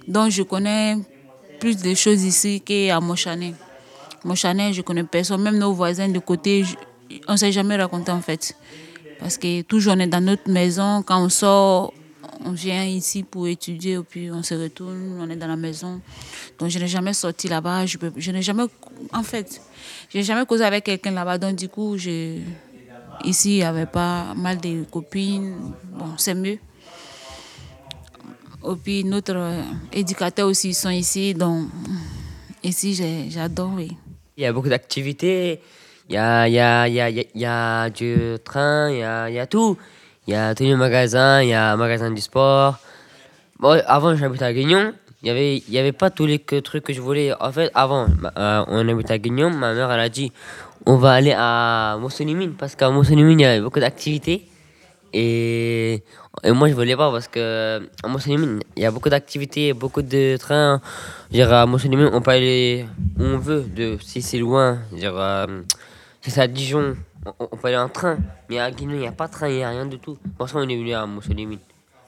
Donc, 0.09 0.31
je 0.31 0.43
connais 0.43 0.97
plus 1.61 1.77
de 1.77 1.95
choses 1.95 2.25
ici 2.25 2.61
qu'à 2.61 2.99
Mochanet. 3.01 3.55
Mochanet, 4.25 4.73
je 4.73 4.83
connais 4.83 5.05
personne. 5.05 5.43
Même 5.43 5.59
nos 5.59 5.73
voisins 5.73 6.09
de 6.09 6.19
côté, 6.19 6.65
on 7.29 7.33
ne 7.33 7.37
s'est 7.37 7.53
jamais 7.53 7.77
raconté 7.77 8.11
en 8.11 8.21
fait. 8.21 8.57
Parce 9.19 9.37
que 9.37 9.63
toujours 9.63 9.95
on 9.97 10.01
est 10.01 10.07
dans 10.07 10.25
notre 10.25 10.51
maison. 10.51 11.03
Quand 11.03 11.23
on 11.23 11.29
sort, 11.29 11.93
on 12.45 12.53
vient 12.53 12.85
ici 12.85 13.23
pour 13.23 13.47
étudier 13.47 13.95
et 13.95 14.03
puis 14.03 14.31
on 14.31 14.43
se 14.43 14.55
retourne, 14.55 15.19
on 15.21 15.29
est 15.31 15.37
dans 15.37 15.47
la 15.47 15.57
maison. 15.57 16.01
Donc 16.59 16.71
je 16.71 16.79
n'ai 16.79 16.89
jamais 16.89 17.13
sorti 17.13 17.49
là-bas, 17.49 17.87
je 17.87 18.31
n'ai 18.31 18.43
jamais, 18.43 18.65
en 19.13 19.23
fait, 19.23 19.61
je 20.11 20.19
n'ai 20.19 20.25
jamais 20.25 20.47
causé 20.47 20.65
avec 20.65 20.85
quelqu'un 20.85 21.11
là-bas. 21.11 21.39
Donc 21.39 21.57
du 21.57 21.69
coup, 21.69 21.97
je, 21.99 22.39
ici, 23.25 23.57
il 23.57 23.59
n'y 23.59 23.65
avait 23.65 23.87
pas 23.87 24.35
mal 24.35 24.59
de 24.59 24.85
copines. 24.85 25.75
Bon, 25.93 26.15
c'est 26.17 26.35
mieux. 26.35 26.59
Et 28.63 28.77
puis 28.83 29.05
notre 29.05 29.37
éducateur 29.93 30.47
aussi, 30.47 30.71
ils 30.71 30.75
sont 30.75 30.91
ici. 30.91 31.35
Donc 31.35 31.69
ici, 32.63 33.29
j'adore. 33.31 33.81
Il 33.81 33.97
y 34.37 34.47
a 34.47 34.53
beaucoup 34.53 34.69
d'activités. 34.69 35.61
Il 36.09 36.15
y 36.15 36.19
a, 36.19 37.91
du 37.91 38.37
train, 38.45 38.91
il 38.91 38.99
y 38.99 39.39
a, 39.39 39.47
tout. 39.47 39.79
Il 40.27 40.35
y 40.35 40.37
a 40.37 40.55
tous 40.55 40.65
les 40.65 40.75
magasins, 40.75 41.41
il 41.43 41.51
y 41.51 41.55
a 41.55 41.73
un 41.73 41.77
magasin 41.77 42.11
du 42.11 42.21
sport. 42.21 42.79
Bon, 43.61 43.81
avant, 43.87 44.17
j'habitais 44.17 44.45
à 44.45 44.53
Guignon. 44.53 44.93
Il 45.23 45.27
n'y 45.27 45.31
avait, 45.31 45.63
y 45.69 45.79
avait 45.79 45.93
pas 45.93 46.11
tous 46.11 46.27
les 46.27 46.39
trucs 46.39 46.85
que 46.85 46.93
je 46.93 47.01
voulais. 47.01 47.33
En 47.41 47.53
fait, 47.53 47.71
avant, 47.75 48.07
euh, 48.39 48.65
on 48.69 48.89
habitait 48.89 49.13
à 49.13 49.19
Guignon. 49.19 49.51
Ma 49.51 49.75
mère, 49.75 49.93
elle 49.93 50.01
a 50.01 50.09
dit 50.09 50.33
on 50.91 50.97
va 50.97 51.13
aller 51.13 51.33
à 51.37 51.97
Moussolimine 52.01 52.55
parce 52.55 52.75
qu'à 52.75 52.91
Moussolimine, 52.91 53.39
il 53.39 53.43
y 53.45 53.47
avait 53.47 53.61
beaucoup 53.61 53.79
d'activités. 53.79 54.49
Et, 55.13 56.03
et, 56.43 56.51
moi, 56.51 56.69
je 56.69 56.75
voulais 56.75 56.97
pas 56.97 57.13
parce 57.13 57.29
que 57.29 57.81
à 58.03 58.09
il 58.27 58.83
y 58.83 58.85
a 58.85 58.91
beaucoup 58.91 59.09
d'activités, 59.09 59.73
beaucoup 59.73 60.03
de 60.03 60.37
trains. 60.37 60.81
Dire, 61.31 61.53
à 61.53 61.67
Moussolimine, 61.67 62.11
on 62.13 62.21
peut 62.21 62.33
aller 62.33 62.87
où 63.17 63.23
on 63.23 63.39
veut, 63.39 63.63
de, 63.63 63.99
si 64.01 64.21
c'est 64.21 64.39
loin. 64.39 64.79
Dire, 64.91 65.15
euh, 65.17 65.63
si 66.23 66.33
c'est 66.33 66.41
à 66.41 66.49
Dijon, 66.49 66.97
on, 67.39 67.57
peut 67.57 67.69
aller 67.69 67.77
en 67.77 67.89
train. 67.89 68.19
Mais 68.49 68.59
à 68.59 68.73
Guinée, 68.73 68.95
il 68.95 69.01
n'y 69.01 69.07
a 69.07 69.13
pas 69.13 69.29
de 69.29 69.33
train, 69.33 69.49
il 69.49 69.57
n'y 69.57 69.63
a 69.63 69.71
rien 69.71 69.87
du 69.87 70.01
tout. 70.01 70.19
Pour 70.37 70.49
ça, 70.49 70.59
on 70.59 70.69
est 70.69 70.77
venu 70.77 70.93
à 70.93 71.07
Mousselimine. 71.07 71.61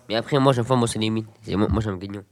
Mais 0.09 0.17
après, 0.17 0.41
moi, 0.41 0.53
j'aime 0.53 0.65
pas 0.65 0.75
Mousselimine. 0.75 1.27
Moi, 1.51 1.69
moi 1.71 1.81
j'aime 1.81 1.99
Guignon. 1.99 2.25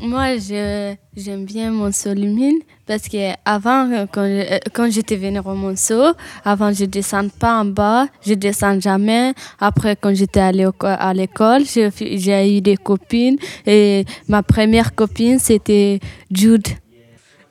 Moi, 0.00 0.36
j'aime 0.38 1.44
bien 1.44 1.70
Mousselimine 1.70 2.58
parce 2.86 3.08
que 3.08 3.32
avant, 3.44 4.06
quand, 4.12 4.28
quand 4.72 4.90
j'étais 4.90 5.16
venue 5.16 5.40
au 5.40 5.54
Monceau, 5.54 6.12
avant, 6.44 6.72
je 6.72 6.82
ne 6.82 6.90
descends 6.90 7.28
pas 7.28 7.60
en 7.60 7.64
bas, 7.64 8.06
je 8.24 8.30
ne 8.30 8.34
descends 8.36 8.78
jamais. 8.80 9.32
Après, 9.58 9.96
quand 9.96 10.14
j'étais 10.14 10.40
allée 10.40 10.68
à 10.80 11.14
l'école, 11.14 11.62
j'ai 11.64 12.56
eu 12.56 12.60
des 12.60 12.76
copines 12.76 13.36
et 13.66 14.04
ma 14.28 14.42
première 14.42 14.94
copine, 14.94 15.38
c'était 15.38 16.00
Jude. 16.30 16.68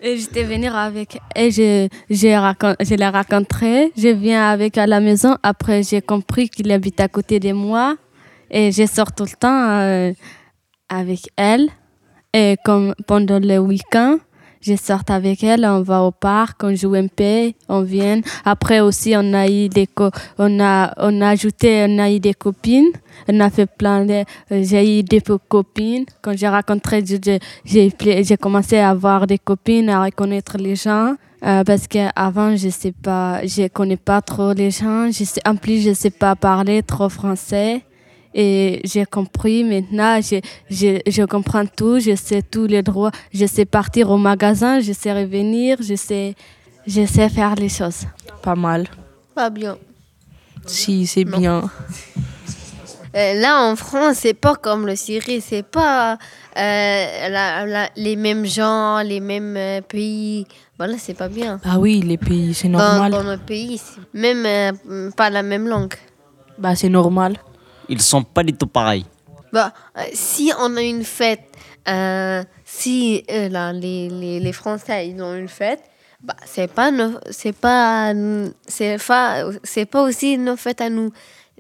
Et 0.01 0.17
j'étais 0.17 0.43
venue 0.43 0.67
avec 0.67 1.19
et 1.35 1.49
je, 1.49 1.87
je, 2.09 2.75
je 2.79 2.95
l'ai 2.95 3.07
rencontré. 3.07 3.91
Je 3.97 4.09
viens 4.09 4.51
avec 4.51 4.77
à 4.77 4.85
la 4.85 4.99
maison. 4.99 5.35
Après, 5.41 5.81
j'ai 5.81 6.01
compris 6.01 6.47
qu'il 6.49 6.71
habite 6.71 6.99
à 6.99 7.07
côté 7.07 7.39
de 7.39 7.51
moi. 7.53 7.95
Et 8.51 8.71
je 8.71 8.85
sors 8.85 9.11
tout 9.11 9.23
le 9.23 9.35
temps 9.35 9.69
euh, 9.69 10.13
avec 10.89 11.31
elle. 11.37 11.69
Et 12.37 12.57
comme 12.65 12.93
pendant 13.07 13.39
le 13.39 13.59
week-end, 13.59 14.17
je 14.59 14.75
sors 14.75 15.03
avec 15.07 15.41
elle, 15.41 15.63
on 15.65 15.81
va 15.83 16.01
au 16.01 16.11
parc, 16.11 16.65
on 16.65 16.75
joue 16.75 16.95
un 16.95 17.07
peu, 17.07 17.53
on 17.69 17.81
vient. 17.81 18.19
Après 18.43 18.81
aussi, 18.81 19.13
on 19.15 19.31
a 19.33 19.47
eu 19.47 19.69
des 19.69 19.87
on 20.37 20.59
a, 20.59 20.93
on 20.97 21.21
a 21.21 21.29
ajouté, 21.29 21.85
on 21.87 21.97
a 21.97 22.11
eu 22.11 22.19
des 22.19 22.33
copines. 22.33 22.91
On 23.29 23.39
a 23.39 23.49
fait 23.49 23.67
plein 23.67 24.03
de, 24.03 24.25
j'ai 24.51 24.99
eu 24.99 25.03
des 25.03 25.21
copines. 25.47 26.03
Quand 26.21 26.35
j'ai 26.35 26.49
rencontré, 26.49 27.01
j'ai 27.63 28.37
commencé 28.37 28.79
à 28.79 28.89
avoir 28.89 29.27
des 29.27 29.37
copines, 29.37 29.87
à 29.87 30.03
reconnaître 30.03 30.57
les 30.57 30.75
gens. 30.75 31.15
Euh, 31.45 31.63
parce 31.63 31.87
qu'avant, 31.87 32.57
je 32.57 32.67
sais 32.67 32.91
pas, 32.91 33.45
je 33.45 33.69
connais 33.69 33.97
pas 33.97 34.21
trop 34.21 34.51
les 34.51 34.71
gens. 34.71 35.09
En 35.45 35.55
plus, 35.55 35.79
je 35.79 35.93
sais 35.93 36.09
pas 36.09 36.35
parler 36.35 36.83
trop 36.83 37.07
français. 37.07 37.81
Et 38.37 38.81
j'ai 38.83 39.05
compris 39.05 39.63
maintenant, 39.63 40.19
je, 40.19 40.41
je, 40.69 40.99
je, 41.07 41.23
comprends 41.23 41.65
tout, 41.65 41.99
je 41.99 42.15
sais 42.17 42.41
tous 42.41 42.67
les 42.67 42.83
droits, 42.83 43.11
je 43.33 43.45
sais 43.45 43.63
partir 43.63 44.11
au 44.11 44.17
magasin, 44.17 44.81
je 44.81 44.91
sais 44.91 45.13
revenir, 45.13 45.77
je 45.81 45.95
sais, 45.95 46.35
je 46.85 47.05
sais 47.05 47.29
faire 47.29 47.55
les 47.55 47.69
choses. 47.69 48.01
Pas 48.41 48.55
mal. 48.55 48.87
Pas 49.33 49.49
bien. 49.49 49.77
Si, 50.65 51.07
c'est 51.07 51.23
bien. 51.23 51.71
Euh, 53.15 53.33
là, 53.35 53.61
en 53.71 53.77
France, 53.77 54.17
c'est 54.17 54.33
pas 54.33 54.55
comme 54.55 54.85
le 54.85 54.97
Syrie, 54.97 55.39
c'est 55.39 55.63
pas 55.63 56.17
euh, 56.57 57.85
les 57.95 58.17
mêmes 58.17 58.45
gens, 58.45 58.99
les 59.01 59.21
mêmes 59.21 59.55
euh, 59.55 59.79
pays. 59.79 60.45
Voilà, 60.77 60.97
c'est 60.97 61.13
pas 61.13 61.29
bien. 61.29 61.61
Ah 61.63 61.79
oui, 61.79 62.01
les 62.01 62.17
pays, 62.17 62.53
c'est 62.53 62.67
normal. 62.67 63.13
Dans, 63.13 63.23
dans 63.23 63.31
nos 63.31 63.37
pays, 63.37 63.81
même 64.13 64.75
pas 65.15 65.29
la 65.29 65.41
même 65.41 65.69
langue. 65.69 65.93
Bah, 66.57 66.75
c'est 66.75 66.89
normal 66.89 67.37
ils 67.89 68.01
sont 68.01 68.23
pas 68.23 68.43
du 68.43 68.53
tout 68.53 68.67
pareils. 68.67 69.05
Bah, 69.51 69.73
euh, 69.97 70.01
si 70.13 70.51
on 70.59 70.75
a 70.75 70.81
une 70.81 71.03
fête, 71.03 71.47
euh, 71.87 72.43
si 72.65 73.23
euh, 73.31 73.49
là, 73.49 73.71
les, 73.71 74.09
les, 74.09 74.39
les, 74.39 74.51
Français 74.51 75.07
ils 75.07 75.21
ont 75.21 75.33
une 75.35 75.47
fête, 75.47 75.81
bah, 76.21 76.35
c'est 76.45 76.69
pas 76.69 76.91
c'est 77.29 77.55
pas 77.55 78.13
c'est 78.67 78.97
pas 78.97 79.45
c'est 79.63 79.85
pas 79.85 80.03
aussi 80.03 80.37
nos 80.37 80.57
fêtes 80.57 80.81
à 80.81 80.89
nous. 80.89 81.11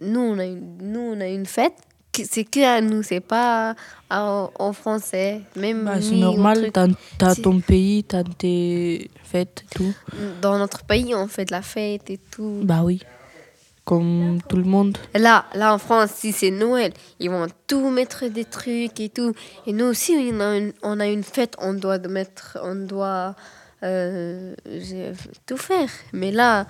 Nous 0.01 0.19
on 0.19 0.39
a 0.39 0.45
une, 0.45 0.77
nous 0.81 1.13
on 1.15 1.21
a 1.21 1.27
une 1.27 1.45
fête 1.45 1.75
c'est 2.23 2.45
que 2.45 2.63
à 2.63 2.79
nous, 2.79 3.03
c'est 3.03 3.19
pas 3.19 3.75
en 4.09 4.73
français. 4.73 5.41
Même 5.57 5.83
bah, 5.83 6.01
c'est 6.01 6.15
normal, 6.15 6.71
tu 6.71 7.25
as 7.25 7.35
ton 7.35 7.59
pays, 7.59 8.05
tu 8.05 8.15
as 8.15 8.23
tes 8.23 9.11
fêtes, 9.23 9.65
tout. 9.75 9.93
Dans 10.41 10.57
notre 10.57 10.83
pays, 10.85 11.13
on 11.13 11.27
fait 11.27 11.45
de 11.45 11.51
la 11.51 11.61
fête 11.61 12.09
et 12.09 12.19
tout. 12.31 12.61
Bah 12.63 12.81
oui 12.83 13.01
comme 13.85 14.39
tout 14.49 14.57
le 14.57 14.63
monde. 14.63 14.97
Là, 15.13 15.45
là 15.53 15.73
en 15.73 15.77
France, 15.77 16.09
si 16.15 16.31
c'est 16.31 16.51
Noël, 16.51 16.91
ils 17.19 17.29
vont 17.29 17.47
tout 17.67 17.89
mettre 17.91 18.25
des 18.27 18.43
trucs 18.45 18.99
et 18.99 19.09
tout. 19.09 19.33
Et 19.67 19.73
nous 19.73 19.85
aussi, 19.85 20.13
on 20.33 20.39
a 20.41 20.57
une, 20.57 20.73
on 20.83 20.99
a 20.99 21.05
une 21.07 21.23
fête, 21.23 21.53
on 21.59 21.73
doit 21.75 21.99
mettre, 21.99 22.57
on 22.63 22.75
doit 22.75 23.35
euh, 23.83 24.55
tout 25.45 25.57
faire. 25.57 25.89
Mais 26.13 26.31
là. 26.31 26.65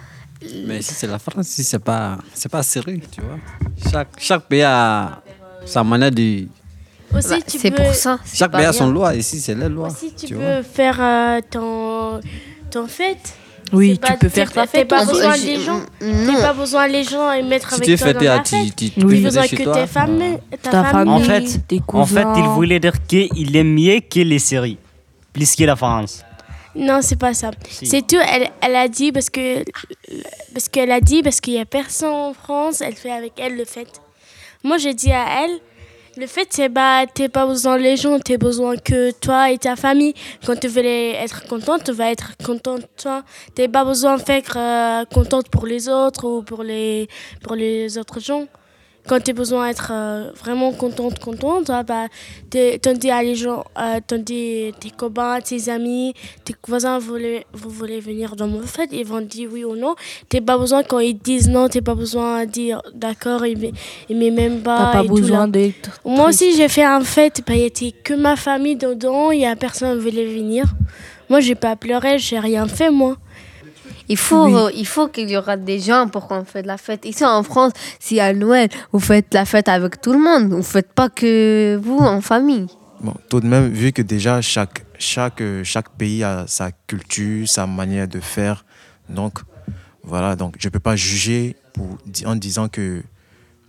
Mais 0.67 0.82
si 0.82 0.93
c'est 0.93 1.08
la 1.08 1.17
France, 1.17 1.47
si 1.47 1.63
c'est 1.63 1.80
pas, 1.80 2.17
c'est 2.34 2.51
pas 2.51 2.62
sérieux, 2.63 2.99
tu 3.10 3.21
vois. 3.21 3.39
Chaque, 3.89 4.10
chaque 4.19 4.43
pays 4.47 4.63
a 4.63 5.21
sa 5.65 5.84
manière 5.84 6.12
de, 6.12 6.47
Aussi, 7.15 7.30
Bah, 7.30 7.38
tu 7.47 7.58
c'est 7.58 7.71
peux- 7.71 7.78
pour 7.78 7.95
ça. 7.95 8.19
Chaque 8.25 8.51
pays 8.51 8.65
a 8.65 8.73
son 8.73 8.91
loi. 8.91 9.15
Ici, 9.15 9.39
c'est 9.39 9.56
les 9.56 9.69
lois. 9.69 9.89
Si 9.89 10.13
tu 10.13 10.28
tu 10.28 10.34
peux 10.36 10.41
vois. 10.41 10.63
faire 10.63 10.97
euh, 11.01 11.39
ton, 11.49 12.19
ton 12.69 12.88
fête. 12.88 13.36
Oui, 13.73 13.93
tu 13.93 13.99
pas- 13.99 14.17
peux 14.17 14.30
faire 14.30 14.51
ta 14.51 14.67
fête 14.67 14.88
T'as 14.88 14.97
pas 14.97 15.04
aussi. 15.04 15.13
besoin 15.13 15.38
des 15.38 15.60
gens. 15.60 15.82
Non. 16.01 16.34
T'as 16.34 16.41
pas 16.41 16.54
besoin 16.54 16.88
les 16.88 17.04
gens 17.04 17.32
et 17.32 17.41
mettre 17.41 17.73
avec 17.73 17.97
toi 17.97 18.13
dans 18.13 18.19
la 18.21 18.39
tu, 18.39 18.56
fête. 18.56 18.75
tu, 18.75 18.91
besoin 18.99 19.47
que 19.47 19.56
tes 19.56 19.88
femmes, 19.88 20.38
ta, 20.62 20.84
famille. 20.84 21.13
En 21.13 21.19
fait, 21.19 21.67
tes 21.67 21.82
en 21.88 22.06
fait, 22.06 22.28
il 22.38 22.43
voulait 22.43 22.80
dire 22.80 22.93
qu'il 23.08 23.56
aime 23.56 23.73
mieux 23.73 23.99
que 24.01 24.19
les 24.19 24.39
séries, 24.39 24.78
plus 25.34 25.56
que 25.56 25.63
la 25.63 25.75
France. 25.75 26.23
Non, 26.75 26.99
c'est 27.01 27.15
pas 27.15 27.34
ça. 27.34 27.51
Si. 27.69 27.86
C'est 27.86 28.06
tout. 28.06 28.17
Elle, 28.17 28.49
elle 28.62 28.75
a 28.75 28.88
dit 28.88 29.12
parce 29.12 29.30
que 29.30 29.63
parce 30.54 30.67
qu'elle 30.67 30.91
a 30.91 30.99
dit 30.99 31.23
parce 31.23 31.39
qu'il 31.39 31.54
y 31.54 31.60
a 31.60 31.65
personne 31.65 32.12
en 32.12 32.34
France. 32.34 32.82
Elle 32.82 32.95
fait 32.95 33.12
avec 33.12 33.34
elle 33.38 33.56
le 33.56 33.65
fait. 33.65 33.88
Moi, 34.63 34.78
j'ai 34.78 34.93
dit 34.93 35.12
à 35.12 35.43
elle. 35.43 35.60
Le 36.17 36.28
fait, 36.28 36.47
c'est 36.49 36.69
bah, 36.69 37.06
t'as 37.13 37.28
pas 37.28 37.45
besoin 37.45 37.78
les 37.78 37.97
gens, 37.97 38.17
t'as 38.19 38.38
besoin 38.38 38.78
que 38.78 39.12
toi 39.12 39.51
et 39.51 39.58
ta 39.58 39.75
famille. 39.75 40.13
Quand 40.45 40.58
tu 40.58 40.69
veux 40.69 40.86
être 40.86 41.45
contente, 41.47 41.84
tu 41.84 41.91
vas 41.91 42.10
être 42.10 42.38
contente 42.41 42.84
toi. 42.95 43.23
T'as 43.54 43.67
pas 43.67 43.84
besoin 43.84 44.17
faire 44.17 44.43
euh, 44.56 45.04
contente 45.13 45.49
pour 45.49 45.65
les 45.65 45.89
autres 45.89 46.25
ou 46.25 46.41
pour 46.41 46.63
les, 46.63 47.10
pour 47.43 47.56
les 47.56 47.97
autres 47.97 48.21
gens. 48.21 48.47
Quand 49.08 49.20
tu 49.20 49.32
as 49.32 49.34
besoin 49.34 49.68
d'être 49.68 49.91
euh, 49.94 50.32
vraiment 50.36 50.72
contente, 50.74 51.20
contente, 51.20 51.70
ah 51.70 51.84
bah, 51.84 52.08
t'es- 52.50 52.80
t'en 52.80 52.94
dis 52.94 53.12
à 53.12 53.22
les 53.22 53.36
gens, 53.36 53.63
euh, 53.80 54.00
dis 54.18 54.72
tes 54.80 54.89
copains, 54.89 55.39
tes 55.41 55.70
amis, 55.70 56.13
tes 56.44 56.56
voisins, 56.68 56.98
vous 56.98 57.08
voulez, 57.13 57.46
vous 57.54 57.70
voulez 57.70 58.00
venir 58.00 58.36
dans 58.36 58.48
mon 58.48 58.62
fête, 58.62 58.89
ils 58.91 59.06
vont 59.06 59.22
dire 59.22 59.50
oui 59.52 59.63
ou 59.63 59.76
non. 59.76 59.96
T'as 60.30 60.41
pas 60.41 60.58
besoin, 60.58 60.82
quand 60.84 61.00
ils 61.00 61.18
disent 61.18 61.50
non, 61.50 61.68
t'as 61.70 61.82
pas 61.82 61.94
besoin 61.96 62.46
de 62.46 62.52
dire 62.52 62.82
d'accord, 62.94 63.46
ils 63.46 63.74
met 64.10 64.32
même 64.32 64.62
pas. 64.62 64.78
T'as 64.78 64.91
pas 64.94 65.04
besoin 65.22 65.48
d'être. 65.48 66.00
Moi 66.04 66.30
aussi, 66.30 66.56
j'ai 66.56 66.68
fait 66.68 66.84
un 66.84 67.02
fête, 67.02 67.41
bah, 67.46 67.54
il 67.56 67.62
y 67.62 67.65
était 67.65 67.91
que 67.91 68.13
ma 68.15 68.36
famille 68.36 68.76
dedans, 68.76 69.32
il 69.32 69.41
y 69.41 69.46
a 69.46 69.56
personne 69.56 69.98
qui 70.00 70.10
voulait 70.10 70.26
venir. 70.26 70.65
Moi, 71.30 71.39
j'ai 71.39 71.56
pas 71.56 71.76
pleuré, 71.76 72.18
j'ai 72.20 72.39
rien 72.39 72.68
fait, 72.68 72.89
moi. 72.91 73.18
Il 74.10 74.18
faut, 74.18 74.46
Oui. 74.68 74.74
il 74.78 74.86
faut 74.86 75.08
qu'il 75.08 75.30
y 75.30 75.38
aura 75.38 75.58
des 75.58 75.80
gens 75.80 76.08
pour 76.08 76.28
qu'on 76.28 76.46
fasse 76.46 76.65
la 76.65 76.78
fête. 76.78 77.06
Ici 77.06 77.26
en 77.26 77.41
France, 77.44 77.72
si 78.00 78.20
à 78.20 78.34
Noël, 78.34 78.70
vous 78.91 79.00
faites 79.00 79.34
la 79.34 79.46
fête 79.46 79.68
avec 79.68 80.00
tout 80.02 80.13
le 80.13 80.20
monde. 80.20 80.54
Vous 80.54 80.62
faites 80.63 80.91
pas 80.94 81.10
que 81.10 81.80
vous 81.84 81.98
en 81.98 82.22
famille. 82.22 82.68
Bon, 83.02 83.13
tout 83.30 83.39
de 83.39 83.48
même, 83.48 83.70
vu 83.70 83.91
que 83.91 84.02
déjà 84.02 84.41
chaque, 84.41 84.86
chaque, 85.00 85.41
euh, 85.41 85.63
chaque 85.63 85.89
pays 85.89 86.24
a 86.24 86.46
sa 86.48 86.72
culture, 86.72 87.48
sa 87.48 87.68
manière 87.68 88.08
de 88.08 88.20
faire, 88.20 88.63
donc 89.10 89.39
voilà, 90.04 90.36
donc 90.36 90.56
je 90.60 90.68
ne 90.68 90.72
peux 90.72 90.80
pas 90.80 90.96
juger 90.96 91.56
pour, 91.74 91.98
en 92.26 92.36
disant 92.36 92.68
que 92.70 93.04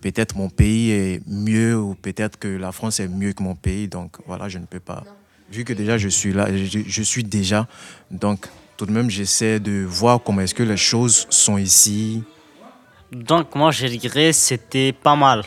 peut-être 0.00 0.36
mon 0.36 0.48
pays 0.48 0.90
est 0.92 1.20
mieux 1.26 1.76
ou 1.76 1.94
peut-être 1.94 2.38
que 2.38 2.46
la 2.48 2.70
France 2.72 3.00
est 3.00 3.08
mieux 3.08 3.32
que 3.32 3.42
mon 3.42 3.54
pays, 3.56 3.88
donc 3.88 4.16
voilà, 4.26 4.48
je 4.48 4.58
ne 4.58 4.66
peux 4.66 4.80
pas. 4.80 5.02
Vu 5.50 5.64
que 5.64 5.72
déjà 5.72 5.98
je 5.98 6.08
suis 6.08 6.32
là, 6.32 6.46
je, 6.54 6.78
je 6.86 7.02
suis 7.02 7.24
déjà, 7.24 7.66
donc 8.10 8.46
tout 8.76 8.86
de 8.86 8.92
même 8.92 9.08
j'essaie 9.08 9.58
de 9.58 9.84
voir 9.84 10.20
comment 10.22 10.42
est-ce 10.42 10.54
que 10.54 10.62
les 10.62 10.76
choses 10.76 11.26
sont 11.30 11.56
ici. 11.56 12.22
Donc 13.10 13.54
moi 13.54 13.70
je 13.70 13.86
dirais 13.86 14.32
c'était 14.32 14.92
pas 14.92 15.16
mal. 15.16 15.42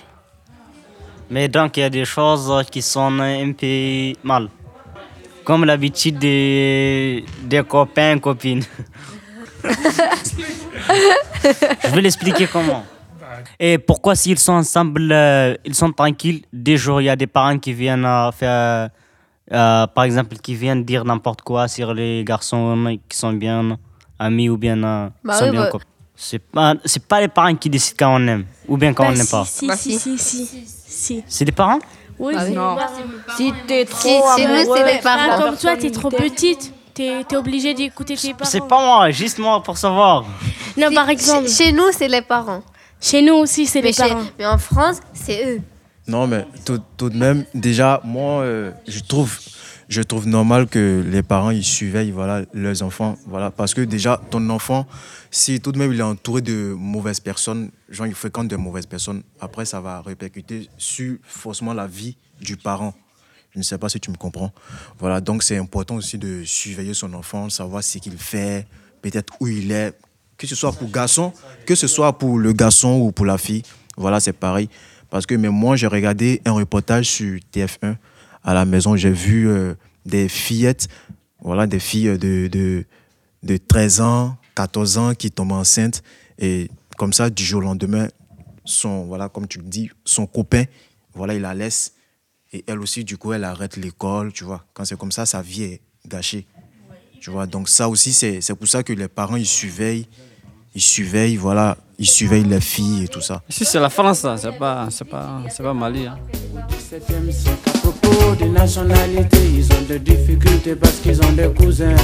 Mais 1.29 1.47
donc 1.47 1.77
il 1.77 1.81
y 1.81 1.83
a 1.83 1.89
des 1.89 2.05
choses 2.05 2.51
qui 2.71 2.81
sont 2.81 3.19
un 3.19 3.51
peu 3.53 4.13
mal. 4.23 4.49
Comme 5.43 5.65
l'habitude 5.65 6.17
des, 6.17 7.23
des 7.43 7.63
copains, 7.63 8.17
copines. 8.19 8.63
je 9.63 11.89
vais 11.89 12.01
l'expliquer 12.01 12.47
comment. 12.47 12.83
Et 13.59 13.77
pourquoi 13.77 14.15
s'ils 14.15 14.39
sont 14.39 14.53
ensemble, 14.53 15.11
euh, 15.11 15.55
ils 15.65 15.75
sont 15.75 15.91
tranquilles, 15.91 16.43
des 16.51 16.77
jours 16.77 17.01
il 17.01 17.05
y 17.05 17.09
a 17.09 17.15
des 17.15 17.27
parents 17.27 17.57
qui 17.57 17.73
viennent 17.73 18.05
euh, 18.05 18.31
faire, 18.31 18.89
euh, 19.51 19.87
par 19.87 20.03
exemple, 20.03 20.37
qui 20.37 20.55
viennent 20.55 20.83
dire 20.83 21.05
n'importe 21.05 21.41
quoi 21.41 21.67
sur 21.67 21.93
les 21.93 22.23
garçons 22.23 22.97
qui 23.07 23.17
sont 23.17 23.33
bien 23.33 23.77
amis 24.17 24.49
ou 24.49 24.57
bien 24.57 24.83
euh, 24.83 25.09
Bah 25.23 25.33
sont 25.35 25.45
oui, 25.45 25.51
bien 25.51 25.61
bah- 25.63 25.69
copains. 25.71 25.85
C'est 26.21 26.39
pas, 26.39 26.73
c'est 26.83 27.05
pas 27.07 27.21
les 27.21 27.29
parents 27.29 27.55
qui 27.55 27.69
décident 27.69 27.95
quand 27.97 28.15
on 28.21 28.27
aime 28.27 28.45
ou 28.67 28.75
bien 28.75 28.93
quand 28.93 29.03
Bah, 29.03 29.09
on 29.11 29.15
n'aime 29.15 29.25
si, 29.25 29.31
pas. 29.31 29.45
Si, 29.45 29.67
Bah, 29.67 29.75
si, 29.77 29.97
si. 29.97 30.17
si, 30.17 30.45
si, 30.45 30.63
si. 30.67 31.23
C'est 31.27 31.45
les 31.45 31.53
parents? 31.53 31.79
Oui, 32.19 32.33
Bah 32.35 32.43
les 32.43 32.51
Non. 32.53 32.75
parents. 32.75 32.91
Si 33.37 33.53
t'es 33.65 33.85
trop 33.85 34.01
Si- 34.01 34.41
si 34.41 34.45
nous, 34.45 34.53
amoureux, 34.55 34.77
c'est 34.77 34.93
les 34.95 34.99
parents. 35.01 35.29
Ah, 35.31 35.41
comme 35.41 35.55
toi, 35.57 35.77
t'es 35.77 35.91
trop 35.91 36.09
petite. 36.09 36.73
T'es 36.93 37.21
es 37.21 37.35
obligé 37.37 37.73
d'écouter 37.73 38.17
tes 38.17 38.33
parents. 38.33 38.49
C'est 38.51 38.67
pas 38.67 38.85
moi, 38.85 39.09
juste 39.11 39.39
moi 39.39 39.63
pour 39.63 39.77
savoir. 39.77 40.25
Non, 40.75 40.89
Si- 40.89 40.93
par 40.95 41.09
exemple, 41.09 41.47
Chez, 41.47 41.65
chez 41.67 41.71
nous, 41.71 41.85
c'est 41.93 42.09
les 42.09 42.21
parents. 42.21 42.61
chez 42.99 43.21
nous 43.21 43.35
aussi, 43.35 43.65
c'est 43.65 43.79
les 43.81 43.93
chez- 43.93 44.09
parents. 44.09 44.23
mais 44.37 44.45
en 44.45 44.57
France, 44.57 44.97
c'est 45.13 45.45
eux. 45.55 45.61
Non, 46.09 46.25
mais 46.25 46.45
tout, 46.65 47.09
de 47.09 47.15
même, 47.15 47.45
déjà, 47.53 48.01
moi, 48.03 48.41
euh, 48.41 48.71
je, 48.87 48.99
trouve, 48.99 49.37
je 49.87 50.01
trouve 50.01 50.27
normal 50.27 50.65
que 50.65 51.05
les 51.07 51.21
parents, 51.21 51.51
ils 51.51 51.63
surveillent 51.63 52.09
voilà, 52.09 52.45
leurs 52.51 52.81
enfants. 52.81 53.15
Voilà, 53.27 53.51
parce 53.51 53.75
que 53.75 53.81
déjà, 53.81 54.19
ton 54.31 54.49
enfant, 54.49 54.87
si 55.29 55.59
tout 55.61 55.71
de 55.71 55.77
même 55.77 55.93
il 55.93 55.99
est 55.99 56.03
entouré 56.03 56.41
de 56.41 56.75
mauvaises 56.75 57.19
personnes, 57.19 57.69
genre 57.89 58.07
il 58.07 58.15
fréquente 58.15 58.47
de 58.47 58.55
mauvaises 58.55 58.87
personnes, 58.87 59.21
après, 59.39 59.65
ça 59.65 59.81
va 59.81 60.01
répercuter 60.01 60.67
sur 60.79 61.17
forcément 61.21 61.73
la 61.73 61.85
vie 61.85 62.17
du 62.41 62.57
parent. 62.57 62.95
Je 63.51 63.59
ne 63.59 63.63
sais 63.63 63.77
pas 63.77 63.89
si 63.89 63.99
tu 63.99 64.09
me 64.09 64.17
comprends. 64.17 64.51
Voilà, 64.97 65.21
donc 65.21 65.43
c'est 65.43 65.57
important 65.57 65.95
aussi 65.95 66.17
de 66.17 66.43
surveiller 66.43 66.95
son 66.95 67.13
enfant, 67.13 67.49
savoir 67.49 67.83
ce 67.83 67.99
qu'il 67.99 68.17
fait, 68.17 68.65
peut-être 69.03 69.33
où 69.39 69.47
il 69.47 69.71
est, 69.71 69.93
que 70.37 70.47
ce 70.47 70.55
soit 70.55 70.71
pour 70.71 70.89
garçon, 70.89 71.33
que 71.67 71.75
ce 71.75 71.85
soit 71.85 72.17
pour 72.17 72.39
le 72.39 72.51
garçon 72.51 72.99
ou 72.99 73.11
pour 73.11 73.27
la 73.27 73.37
fille. 73.37 73.61
Voilà, 73.95 74.19
c'est 74.19 74.33
pareil. 74.33 74.69
Parce 75.09 75.25
que 75.25 75.35
mais 75.35 75.49
moi, 75.49 75.75
j'ai 75.75 75.87
regardé 75.87 76.41
un 76.45 76.51
reportage 76.51 77.07
sur 77.07 77.39
TF1 77.53 77.95
à 78.43 78.53
la 78.53 78.65
maison. 78.65 78.95
J'ai 78.95 79.11
vu 79.11 79.49
euh, 79.49 79.73
des 80.05 80.29
fillettes, 80.29 80.87
voilà, 81.41 81.67
des 81.67 81.79
filles 81.79 82.17
de, 82.17 82.47
de, 82.47 82.85
de 83.43 83.57
13 83.57 84.01
ans, 84.01 84.37
14 84.55 84.97
ans 84.97 85.13
qui 85.13 85.31
tombent 85.31 85.53
enceintes. 85.53 86.03
Et 86.37 86.69
comme 86.97 87.13
ça, 87.13 87.29
du 87.29 87.43
jour 87.43 87.59
au 87.59 87.63
lendemain, 87.63 88.07
son, 88.65 89.05
voilà, 89.05 89.29
comme 89.29 89.47
tu 89.47 89.59
le 89.59 89.65
dis, 89.65 89.89
son 90.05 90.27
copain, 90.27 90.65
voilà, 91.13 91.33
il 91.33 91.41
la 91.41 91.53
laisse. 91.53 91.93
Et 92.51 92.63
elle 92.67 92.79
aussi, 92.79 93.03
du 93.03 93.17
coup, 93.17 93.33
elle 93.33 93.43
arrête 93.43 93.77
l'école, 93.77 94.31
tu 94.33 94.43
vois. 94.43 94.65
Quand 94.73 94.85
c'est 94.85 94.97
comme 94.97 95.11
ça, 95.11 95.25
sa 95.25 95.41
vie 95.41 95.63
est 95.63 95.81
gâchée. 96.07 96.45
Tu 97.19 97.29
vois, 97.29 97.45
donc 97.45 97.67
ça 97.67 97.89
aussi, 97.89 98.13
c'est 98.13 98.39
c'est 98.41 98.55
pour 98.55 98.67
ça 98.67 98.81
que 98.81 98.93
les 98.93 99.07
parents, 99.07 99.35
ils 99.35 99.45
surveillent, 99.45 100.07
ils 100.75 100.81
surveillent, 100.81 101.35
voilà, 101.35 101.75
ils 101.97 102.07
surveillent 102.09 102.43
les 102.43 102.61
filles 102.61 103.03
et 103.05 103.07
tout 103.07 103.21
ça. 103.21 103.41
Ici, 103.49 103.65
c'est 103.65 103.79
la 103.79 103.89
France, 103.89 104.23
là. 104.23 104.35
c'est 104.37 104.57
pas, 104.57 104.87
c'est 104.89 105.05
pas, 105.05 105.41
c'est 105.49 105.63
pas 105.63 105.73
Mali. 105.73 106.05
hein. 106.07 106.17
17e 106.69 107.31
siècle, 107.31 107.57
à 107.67 107.77
propos 107.79 108.35
des 108.35 108.49
nationalités, 108.49 109.49
ils 109.57 109.65
ont 109.73 109.81
des 109.87 109.99
difficultés 109.99 110.75
parce 110.75 110.95
qu'ils 110.95 111.19
ont 111.23 111.31
des 111.31 111.49
cousins 111.57 111.95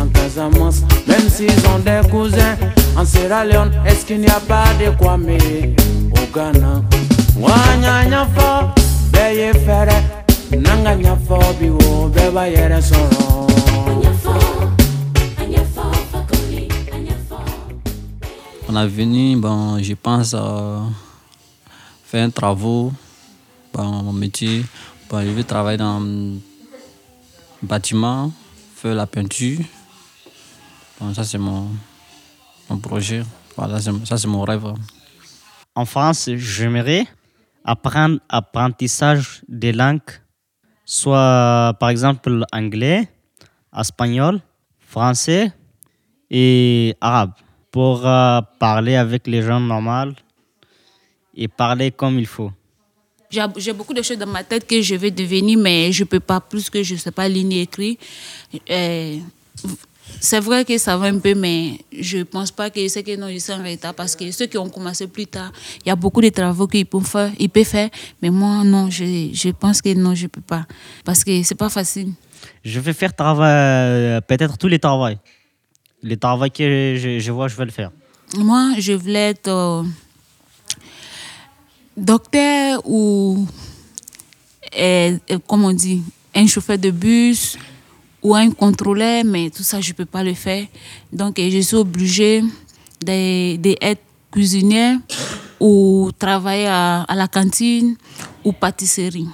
en 0.00 0.06
Casamance, 0.08 0.82
même 1.06 1.28
s'ils 1.28 1.50
ont 1.74 1.78
des 1.78 2.00
cousins 2.10 2.56
en 2.96 3.04
Sierra 3.04 3.44
Leone. 3.44 3.72
Est-ce 3.86 4.04
qu'il 4.06 4.20
n'y 4.20 4.28
a 4.28 4.40
pas 4.40 4.64
de 4.80 4.90
Kwame 4.96 5.28
au 5.30 6.34
Ghana? 6.34 6.82
Wanya 7.40 8.04
nyafo, 8.04 8.68
beye 9.12 9.52
fere, 9.64 10.02
nanga 10.52 10.94
nyafo 10.94 11.38
biwo, 11.60 12.08
beba 12.08 12.48
yere 12.48 12.80
soro. 12.82 13.46
A 18.74 18.86
venu, 18.86 19.36
bon, 19.36 19.82
je 19.82 19.92
pense, 19.92 20.34
euh, 20.34 20.80
faire 22.04 22.24
un 22.24 22.30
travaux, 22.30 22.90
bon, 23.72 24.02
mon 24.02 24.12
métier. 24.14 24.64
Bon, 25.10 25.20
je 25.20 25.28
vais 25.28 25.44
travailler 25.44 25.76
dans 25.76 26.00
le 26.00 26.38
bâtiment, 27.62 28.32
faire 28.74 28.94
la 28.94 29.06
peinture. 29.06 29.58
Bon, 30.98 31.12
ça, 31.12 31.22
c'est 31.22 31.36
mon, 31.36 31.68
mon 32.70 32.78
projet. 32.78 33.22
Voilà, 33.58 33.78
ça, 33.78 34.16
c'est 34.16 34.26
mon 34.26 34.42
rêve. 34.42 34.64
En 35.74 35.84
France, 35.84 36.30
j'aimerais 36.34 37.06
apprendre 37.64 38.20
apprentissage 38.30 39.42
des 39.48 39.72
langues, 39.72 40.00
soit 40.86 41.76
par 41.78 41.90
exemple 41.90 42.42
anglais, 42.52 43.06
espagnol, 43.78 44.40
français 44.80 45.52
et 46.30 46.96
arabe, 47.02 47.32
pour 47.72 48.06
euh, 48.06 48.40
parler 48.58 48.94
avec 48.94 49.26
les 49.26 49.42
gens 49.42 49.58
normaux 49.58 50.12
et 51.34 51.48
parler 51.48 51.90
comme 51.90 52.18
il 52.18 52.26
faut. 52.26 52.52
J'ai 53.56 53.72
beaucoup 53.72 53.94
de 53.94 54.02
choses 54.02 54.18
dans 54.18 54.26
ma 54.26 54.44
tête 54.44 54.66
que 54.66 54.82
je 54.82 54.94
vais 54.94 55.10
devenir, 55.10 55.58
mais 55.58 55.90
je 55.90 56.02
ne 56.02 56.06
peux 56.06 56.20
pas 56.20 56.38
plus 56.38 56.68
que 56.68 56.82
je 56.82 56.92
ne 56.92 56.98
sais 56.98 57.10
pas 57.10 57.26
lire 57.26 57.46
ni 57.46 57.60
écrire. 57.60 57.96
Euh, 58.70 59.16
c'est 60.20 60.40
vrai 60.40 60.66
que 60.66 60.76
ça 60.76 60.98
va 60.98 61.06
un 61.06 61.18
peu, 61.18 61.34
mais 61.34 61.78
je 61.98 62.18
ne 62.18 62.24
pense 62.24 62.50
pas 62.50 62.68
que 62.68 62.86
c'est 62.88 63.02
que 63.02 63.16
non, 63.16 63.28
je 63.30 63.38
suis 63.38 63.52
en 63.54 63.64
retard 63.64 63.94
parce 63.94 64.14
que 64.14 64.30
ceux 64.30 64.46
qui 64.46 64.58
ont 64.58 64.68
commencé 64.68 65.06
plus 65.06 65.26
tard, 65.26 65.50
il 65.82 65.88
y 65.88 65.90
a 65.90 65.96
beaucoup 65.96 66.20
de 66.20 66.28
travaux 66.28 66.66
qu'ils 66.66 66.84
peuvent 66.84 67.06
faire, 67.06 67.32
ils 67.38 67.48
peuvent 67.48 67.64
faire, 67.64 67.88
mais 68.20 68.28
moi, 68.28 68.62
non, 68.64 68.90
je, 68.90 69.30
je 69.32 69.48
pense 69.48 69.80
que 69.80 69.94
non, 69.94 70.14
je 70.14 70.24
ne 70.24 70.28
peux 70.28 70.42
pas 70.42 70.66
parce 71.02 71.24
que 71.24 71.42
ce 71.42 71.54
n'est 71.54 71.58
pas 71.58 71.70
facile. 71.70 72.12
Je 72.62 72.80
vais 72.80 72.92
faire 72.92 73.16
travail, 73.16 74.20
peut-être 74.28 74.58
tous 74.58 74.68
les 74.68 74.78
travaux. 74.78 75.16
Les 76.02 76.16
travaux 76.16 76.48
que 76.48 76.96
je, 76.96 77.18
je 77.20 77.32
vois, 77.32 77.48
je 77.48 77.56
vais 77.56 77.64
le 77.64 77.70
faire. 77.70 77.90
Moi, 78.36 78.74
je 78.78 78.92
voulais 78.92 79.30
être 79.30 79.48
euh, 79.48 79.82
docteur 81.96 82.80
ou 82.84 83.46
euh, 84.78 85.18
euh, 85.30 85.38
comme 85.46 85.64
on 85.64 85.72
dit, 85.72 86.02
un 86.34 86.46
chauffeur 86.46 86.78
de 86.78 86.90
bus 86.90 87.58
ou 88.22 88.34
un 88.34 88.50
contrôleur, 88.50 89.24
mais 89.24 89.50
tout 89.50 89.62
ça, 89.62 89.80
je 89.80 89.90
ne 89.90 89.94
peux 89.94 90.06
pas 90.06 90.24
le 90.24 90.34
faire. 90.34 90.66
Donc, 91.12 91.34
je 91.38 91.60
suis 91.60 91.76
obligée 91.76 92.42
d'être 93.00 94.00
cuisinière 94.30 94.98
ou 95.60 96.10
travailler 96.18 96.66
à, 96.68 97.02
à, 97.02 97.14
la 97.14 97.28
cantine 97.28 97.96
ou 98.44 98.52
pâtisserie. 98.52 99.28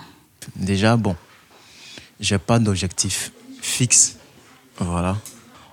Déjà, 0.56 0.96
bon, 0.96 1.14
j'ai 2.18 2.38
pas 2.38 2.58
d'objectif 2.58 3.30
fixe. 3.60 4.16
Voilà. 4.78 5.16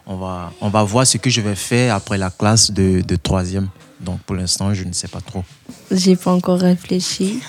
On 0.08 0.18
va, 0.18 0.52
on 0.62 0.70
va 0.70 0.84
voir 0.84 1.08
ce 1.08 1.18
que 1.18 1.30
je 1.30 1.42
vais 1.42 1.56
faire 1.56 1.96
après 1.96 2.18
la 2.18 2.30
classe 2.30 2.72
de, 2.72 3.02
de 3.02 3.16
troisième. 3.16 3.70
Donc 4.00 4.20
pour 4.22 4.36
l'instant, 4.36 4.74
je 4.74 4.84
ne 4.84 4.94
sais 4.94 5.08
pas 5.08 5.22
trop. 5.22 5.44
J'ai 5.92 6.16
pas 6.16 6.32
encore 6.32 6.60
réfléchi 6.60 7.42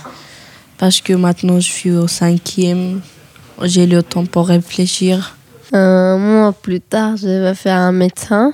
parce 0.79 1.01
que 1.01 1.12
maintenant 1.12 1.61
je 1.61 1.71
suis 1.71 1.90
au 1.90 2.07
cinquième. 2.07 3.03
J'ai 3.62 3.87
le 3.87 4.03
temps 4.03 4.27
pour 4.27 4.49
réfléchir. 4.49 5.37
Euh, 5.75 6.16
moi, 6.16 6.53
plus 6.53 6.81
tard, 6.81 7.16
je 7.16 7.27
vais 7.27 7.55
faire 7.55 7.79
un 7.79 7.92
médecin 7.92 8.53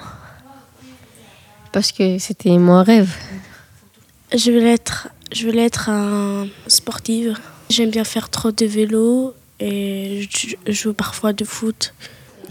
parce 1.72 1.92
que 1.92 2.18
c'était 2.18 2.56
mon 2.58 2.82
rêve. 2.82 3.14
Je 4.34 4.50
vais 4.50 4.72
être, 4.72 5.08
je 5.32 5.48
vais 5.48 5.64
être 5.64 5.90
un 5.90 6.46
sportive. 6.66 7.36
J'aime 7.68 7.90
bien 7.90 8.04
faire 8.04 8.30
trop 8.30 8.50
de 8.52 8.66
vélo 8.66 9.34
et 9.60 10.28
je 10.30 10.72
joue 10.72 10.92
parfois 10.92 11.32
de 11.32 11.44
foot. 11.44 11.94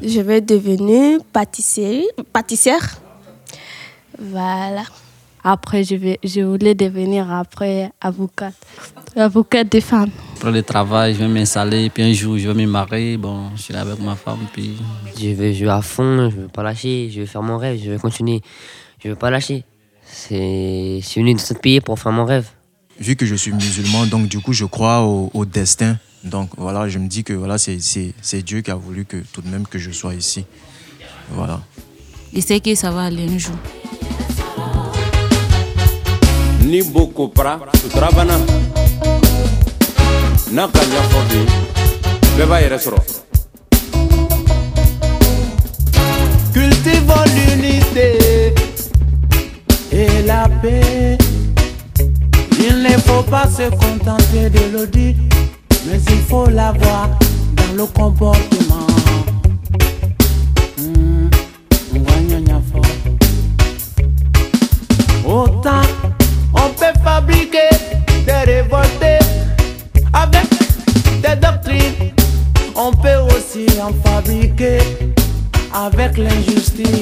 Je 0.04 0.20
vais 0.20 0.42
devenir 0.42 1.20
pâtissière. 1.32 2.04
pâtissière. 2.34 3.00
Voilà. 4.20 4.84
Après, 5.44 5.84
je, 5.84 5.96
vais, 5.96 6.20
je 6.24 6.42
voulais 6.42 6.76
devenir 6.76 7.32
après 7.32 7.92
avocate, 8.00 8.54
avocate 9.16 9.70
des 9.70 9.82
femmes. 9.82 10.12
Après 10.38 10.52
le 10.52 10.62
travail, 10.62 11.16
je 11.16 11.20
vais 11.20 11.28
m'installer, 11.28 11.90
puis 11.90 12.04
un 12.04 12.14
jour, 12.14 12.38
je 12.38 12.50
vais 12.50 12.66
me 12.66 12.70
marier. 12.70 13.18
Bon, 13.18 13.50
je 13.56 13.62
suis 13.62 13.74
là 13.74 13.82
avec 13.82 14.00
ma 14.00 14.16
femme, 14.16 14.46
puis... 14.54 14.78
Je 15.20 15.30
vais 15.30 15.54
jouer 15.54 15.70
à 15.70 15.82
fond, 15.82 16.30
je 16.30 16.36
ne 16.36 16.42
veux 16.42 16.48
pas 16.48 16.62
lâcher, 16.62 17.10
je 17.12 17.22
vais 17.22 17.26
faire 17.26 17.42
mon 17.42 17.58
rêve, 17.58 17.80
je 17.84 17.92
vais 17.92 17.98
continuer. 17.98 18.42
Je 19.00 19.08
ne 19.08 19.14
veux 19.14 19.20
pas 19.20 19.32
lâcher. 19.32 19.64
C'est 20.06 21.02
une 21.16 21.34
de 21.34 21.40
ce 21.40 21.54
pays 21.56 21.82
pour 21.82 21.98
faire 21.98 22.12
mon 22.12 22.26
rêve. 22.26 22.48
Vu 23.00 23.16
que 23.16 23.26
je 23.26 23.34
suis 23.34 23.52
musulman, 23.52 24.06
donc 24.06 24.28
du 24.28 24.40
coup, 24.40 24.54
je 24.54 24.66
crois 24.66 25.02
au, 25.02 25.32
au 25.34 25.46
destin. 25.46 25.98
Donc 26.24 26.50
voilà, 26.58 26.88
je 26.88 27.00
me 27.00 27.08
dis 27.08 27.24
que 27.24 27.34
voilà, 27.34 27.58
c'est 27.58 28.42
Dieu 28.44 28.62
qui 28.62 28.72
a 28.72 28.76
voulu 28.76 29.06
que 29.06 29.18
tout 29.34 29.42
de 29.42 29.50
même 29.50 29.68
que 29.68 29.80
je 29.80 29.92
sois 29.92 30.14
ici. 30.14 30.46
Voilà. 31.32 31.62
Et 32.34 32.42
c'est 32.42 32.60
que 32.60 32.76
ça 32.76 32.92
va 32.92 33.04
aller 33.04 33.28
un 33.28 33.38
jour. 33.38 33.56
ni 36.72 36.82
boko 36.84 37.28
pra 37.28 37.60
sutura 37.82 38.10
bana 38.12 38.38
n'a 40.52 40.68
ka 40.74 40.82
ɲɛfɔ 40.92 41.20
bi 41.30 41.42
bɛɛ 42.38 42.46
b'a 42.50 42.62
yɛrɛ 42.62 42.78
sɔrɔ 42.80 43.00
Cultivons 46.54 47.26
l'unité 47.36 48.54
et 49.92 50.22
la 50.26 50.50
paix. 50.62 51.18
Il 52.60 52.84
ne 52.84 52.98
faut 53.06 53.24
pas 53.24 53.48
se 53.48 53.70
contenter 53.70 54.50
de 54.50 54.78
le 54.78 54.86
dire, 54.88 55.16
mais 55.86 56.00
il 56.10 56.22
faut 56.30 56.48
l'avoir 56.48 57.10
dans 57.54 57.74
le 57.76 57.86
comportement. 57.86 58.88
Mmh. 60.78 61.30
Autant 65.26 65.82
on 66.54 66.70
peut 66.70 67.00
fabriquer 67.04 67.70
des 68.26 68.52
révoltés 68.52 69.20
avec 70.14 70.48
des 71.22 71.36
doctrines. 71.36 72.12
On 72.76 72.92
peut 72.92 73.20
aussi 73.36 73.66
en 73.82 73.94
fabriquer 74.04 74.80
avec 75.74 76.18
l'injustice. 76.18 77.01